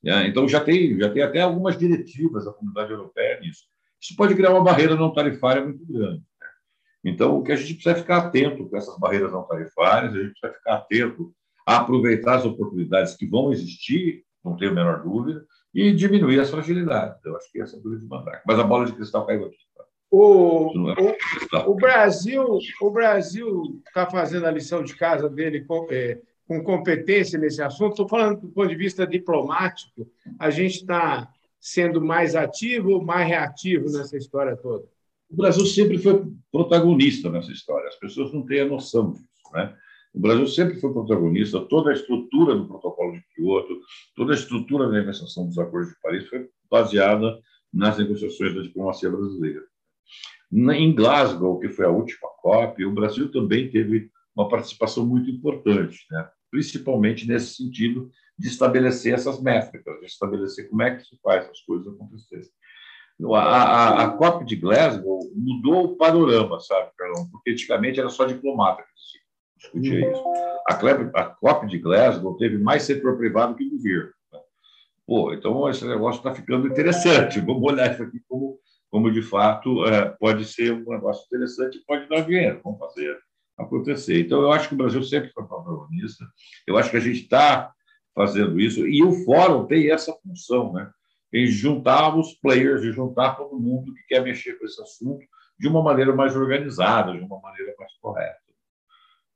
Né? 0.03 0.27
Então, 0.27 0.47
já 0.47 0.59
tem, 0.59 0.95
já 0.99 1.09
tem 1.09 1.23
até 1.23 1.41
algumas 1.41 1.75
diretivas 1.75 2.45
da 2.45 2.53
comunidade 2.53 2.91
europeia 2.91 3.39
nisso. 3.39 3.63
Isso 3.99 4.15
pode 4.15 4.35
criar 4.35 4.51
uma 4.51 4.63
barreira 4.63 4.95
não 4.95 5.11
tarifária 5.11 5.63
muito 5.63 5.83
grande. 5.91 6.21
Então, 7.03 7.37
o 7.37 7.43
que 7.43 7.51
a 7.51 7.55
gente 7.55 7.73
precisa 7.73 7.95
ficar 7.95 8.17
atento 8.17 8.69
com 8.69 8.77
essas 8.77 8.97
barreiras 8.99 9.31
não 9.31 9.43
tarifárias, 9.43 10.13
a 10.13 10.17
gente 10.17 10.31
precisa 10.39 10.53
ficar 10.53 10.75
atento 10.75 11.33
a 11.65 11.77
aproveitar 11.77 12.35
as 12.35 12.45
oportunidades 12.45 13.15
que 13.15 13.25
vão 13.25 13.51
existir, 13.51 14.23
não 14.43 14.55
tenho 14.55 14.71
a 14.71 14.75
menor 14.75 15.03
dúvida, 15.03 15.45
e 15.73 15.91
diminuir 15.91 16.39
as 16.39 16.49
fragilidades. 16.49 17.23
Eu 17.25 17.35
acho 17.35 17.51
que 17.51 17.61
essa 17.61 17.75
é 17.75 17.79
a 17.79 17.81
dúvida 17.81 18.01
de 18.01 18.07
mandar. 18.07 18.41
Mas 18.45 18.59
a 18.59 18.63
bola 18.63 18.85
de 18.85 18.93
cristal 18.93 19.25
caiu 19.25 19.45
aqui. 19.45 19.57
Tá? 19.75 19.83
O, 20.11 20.73
é 20.89 21.59
o, 21.65 21.71
o, 21.71 21.75
Brasil 21.75 22.59
o 22.81 22.91
Brasil 22.91 23.81
está 23.87 24.09
fazendo 24.09 24.45
a 24.45 24.51
lição 24.51 24.83
de 24.83 24.95
casa 24.95 25.29
dele 25.29 25.63
com, 25.63 25.87
é, 25.89 26.19
com 26.47 26.61
competência 26.61 27.39
nesse 27.39 27.61
assunto. 27.61 27.91
Estou 27.91 28.09
falando 28.09 28.41
do 28.41 28.49
ponto 28.49 28.67
de 28.67 28.75
vista 28.75 29.07
diplomático. 29.07 30.05
A 30.37 30.49
gente 30.49 30.81
está 30.81 31.31
sendo 31.59 32.01
mais 32.01 32.35
ativo 32.35 32.91
ou 32.91 33.03
mais 33.03 33.27
reativo 33.27 33.85
nessa 33.85 34.17
história 34.17 34.57
toda? 34.57 34.83
O 35.31 35.35
Brasil 35.35 35.65
sempre 35.65 35.97
foi 35.97 36.25
protagonista 36.51 37.29
nessa 37.29 37.51
história. 37.51 37.87
As 37.87 37.95
pessoas 37.95 38.33
não 38.33 38.45
têm 38.45 38.61
a 38.61 38.65
noção 38.65 39.13
disso, 39.13 39.25
né? 39.53 39.73
O 40.13 40.19
Brasil 40.19 40.45
sempre 40.47 40.77
foi 40.79 40.91
protagonista, 40.91 41.61
toda 41.61 41.89
a 41.89 41.93
estrutura 41.93 42.53
do 42.53 42.67
protocolo 42.67 43.13
de 43.13 43.23
Kyoto, 43.33 43.79
toda 44.13 44.33
a 44.33 44.35
estrutura 44.35 44.87
da 44.87 44.99
negociação 44.99 45.47
dos 45.47 45.57
acordos 45.57 45.93
de 45.93 46.01
Paris 46.01 46.27
foi 46.27 46.49
baseada 46.69 47.39
nas 47.73 47.97
negociações 47.97 48.53
da 48.53 48.61
diplomacia 48.61 49.09
brasileira. 49.09 49.63
Em 50.51 50.93
Glasgow, 50.93 51.59
que 51.59 51.69
foi 51.69 51.85
a 51.85 51.89
última 51.89 52.27
COP, 52.41 52.83
o 52.83 52.91
Brasil 52.91 53.31
também 53.31 53.71
teve 53.71 54.11
uma 54.35 54.49
participação 54.49 55.05
muito 55.05 55.29
importante, 55.29 56.05
né? 56.11 56.29
principalmente 56.49 57.25
nesse 57.25 57.55
sentido 57.55 58.11
de 58.37 58.49
estabelecer 58.49 59.13
essas 59.13 59.41
métricas, 59.41 59.97
de 60.01 60.07
estabelecer 60.07 60.69
como 60.69 60.81
é 60.81 60.97
que 60.97 61.05
se 61.05 61.17
faz 61.23 61.45
essas 61.45 61.61
coisas 61.61 61.87
acontecerem. 61.87 62.49
A, 63.33 63.39
a, 63.39 64.03
a 64.05 64.09
COP 64.09 64.45
de 64.45 64.55
Glasgow 64.55 65.19
mudou 65.35 65.85
o 65.85 65.95
panorama, 65.95 66.59
sabe, 66.59 66.89
Carlão? 66.97 67.27
Porque 67.31 67.51
antigamente 67.51 67.99
era 67.99 68.09
só 68.09 68.25
diplomata 68.25 68.83
que 68.83 69.57
discutia 69.57 70.11
isso. 70.11 70.23
A, 70.67 70.73
a 71.19 71.25
COP 71.25 71.67
de 71.67 71.77
Glasgow 71.77 72.37
teve 72.37 72.57
mais 72.57 72.83
setor 72.83 73.17
privado 73.17 73.55
que 73.55 73.69
governo. 73.69 74.11
Né? 74.31 74.39
Pô, 75.05 75.33
então 75.33 75.69
esse 75.69 75.85
negócio 75.85 76.19
está 76.19 76.33
ficando 76.33 76.67
interessante. 76.67 77.39
Vamos 77.39 77.63
olhar 77.63 77.91
isso 77.91 78.03
aqui 78.03 78.19
como, 78.27 78.59
como 78.89 79.11
de 79.11 79.21
fato, 79.21 79.85
é, 79.85 80.09
pode 80.19 80.45
ser 80.45 80.73
um 80.73 80.89
negócio 80.89 81.25
interessante 81.25 81.77
e 81.77 81.85
pode 81.85 82.07
dar 82.07 82.21
dinheiro. 82.21 82.61
Vamos 82.63 82.79
fazer 82.79 83.17
acontecer. 83.57 84.19
Então, 84.19 84.41
eu 84.41 84.51
acho 84.51 84.67
que 84.67 84.73
o 84.73 84.77
Brasil 84.77 85.03
sempre 85.03 85.31
foi 85.31 85.45
protagonista. 85.45 86.25
Eu 86.65 86.77
acho 86.77 86.89
que 86.89 86.97
a 86.97 87.01
gente 87.01 87.21
está 87.21 87.71
fazendo 88.15 88.59
isso. 88.59 88.87
E 88.87 89.03
o 89.03 89.23
fórum 89.23 89.65
tem 89.65 89.91
essa 89.91 90.13
função, 90.13 90.73
né? 90.73 90.89
Em 91.33 91.45
juntar 91.47 92.17
os 92.17 92.33
players, 92.35 92.81
de 92.81 92.91
juntar 92.91 93.35
todo 93.35 93.59
mundo 93.59 93.93
que 93.93 94.03
quer 94.07 94.21
mexer 94.21 94.59
com 94.59 94.65
esse 94.65 94.81
assunto 94.81 95.25
de 95.57 95.67
uma 95.67 95.81
maneira 95.81 96.13
mais 96.13 96.35
organizada, 96.35 97.13
de 97.13 97.19
uma 97.19 97.39
maneira 97.39 97.73
mais 97.77 97.93
correta. 98.01 98.41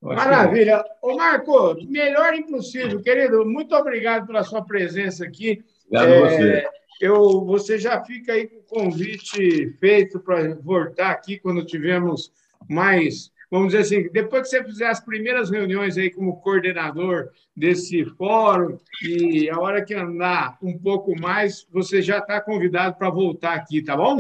Maravilha. 0.02 0.84
Ô, 1.02 1.16
Marco, 1.16 1.76
melhor 1.88 2.34
impossível. 2.34 3.02
Querido, 3.02 3.46
muito 3.46 3.74
obrigado 3.76 4.28
pela 4.28 4.44
sua 4.44 4.64
presença 4.64 5.26
aqui. 5.26 5.64
Obrigado 5.88 6.12
é, 6.12 6.20
você. 6.20 6.68
Eu, 7.02 7.46
você 7.46 7.78
já 7.78 8.04
fica 8.04 8.34
aí 8.34 8.48
com 8.48 8.58
o 8.58 8.64
convite 8.64 9.70
feito 9.80 10.20
para 10.20 10.56
voltar 10.56 11.12
aqui 11.12 11.40
quando 11.40 11.66
tivermos 11.66 12.32
mais 12.70 13.32
vamos 13.50 13.68
dizer 13.68 13.80
assim, 13.80 14.12
depois 14.12 14.44
que 14.44 14.50
você 14.50 14.64
fizer 14.64 14.88
as 14.88 15.00
primeiras 15.00 15.50
reuniões 15.50 15.98
aí 15.98 16.10
como 16.10 16.42
coordenador 16.42 17.30
desse 17.56 18.06
fórum 18.18 18.78
e 19.02 19.50
a 19.50 19.60
hora 19.60 19.84
que 19.84 19.94
andar 19.94 20.58
um 20.62 20.78
pouco 20.78 21.20
mais, 21.20 21.66
você 21.72 22.02
já 22.02 22.20
está 22.20 22.42
convidado 22.42 22.96
para 22.98 23.10
voltar 23.10 23.54
aqui, 23.54 23.82
tá 23.82 23.96
bom? 23.96 24.18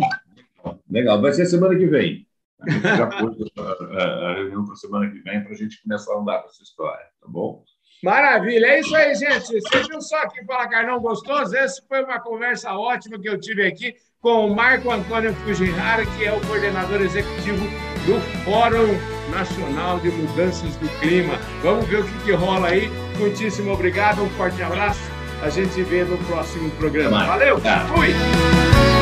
Legal, 0.90 1.22
vai 1.22 1.34
ser 1.34 1.46
semana 1.46 1.76
que 1.76 1.86
vem. 1.86 2.26
A 2.62 2.70
gente 2.70 2.84
já 2.84 3.08
pôs 3.08 3.36
a, 3.58 4.34
reunião 4.36 4.66
para 4.66 4.76
semana 4.76 5.12
que 5.12 5.20
vem 5.20 5.44
para 5.44 5.52
a 5.52 5.56
gente 5.56 5.82
começar 5.84 6.14
a 6.14 6.20
andar 6.20 6.42
com 6.42 6.50
essa 6.50 6.64
história, 6.64 7.06
tá 7.22 7.28
bom? 7.28 7.64
Maravilha, 8.04 8.68
é 8.68 8.80
isso 8.80 8.96
aí, 8.96 9.16
gente. 9.16 9.52
Viu 9.88 10.02
só 10.02 10.28
que 10.30 10.44
Fala 10.46 10.68
Carnão 10.68 11.00
gostoso? 11.00 11.56
Essa 11.56 11.82
foi 11.88 12.04
uma 12.04 12.20
conversa 12.20 12.72
ótima 12.74 13.20
que 13.20 13.28
eu 13.28 13.40
tive 13.40 13.66
aqui 13.66 13.96
com 14.22 14.48
o 14.48 14.56
Marco 14.56 14.92
Antônio 14.92 15.34
Fujihara, 15.34 16.06
que 16.18 16.26
é 16.26 16.34
o 16.34 16.42
coordenador 16.48 17.02
executivo 17.02 17.66
do 18.06 18.20
Fórum 18.44 19.15
Nacional 19.36 20.00
de 20.00 20.10
Mudanças 20.10 20.76
do 20.78 20.88
Clima. 21.02 21.38
Vamos 21.62 21.86
ver 21.88 22.00
o 22.00 22.04
que, 22.06 22.14
que 22.24 22.32
rola 22.32 22.70
aí. 22.70 22.90
Muitíssimo 23.20 23.72
obrigado, 23.72 24.24
um 24.24 24.30
forte 24.32 24.64
abraço. 24.64 25.02
A 25.44 25.50
gente 25.50 25.84
vê 25.84 26.06
no 26.06 26.18
próximo 26.20 26.72
programa. 26.72 27.26
Valeu, 27.26 27.60
fui! 27.60 28.95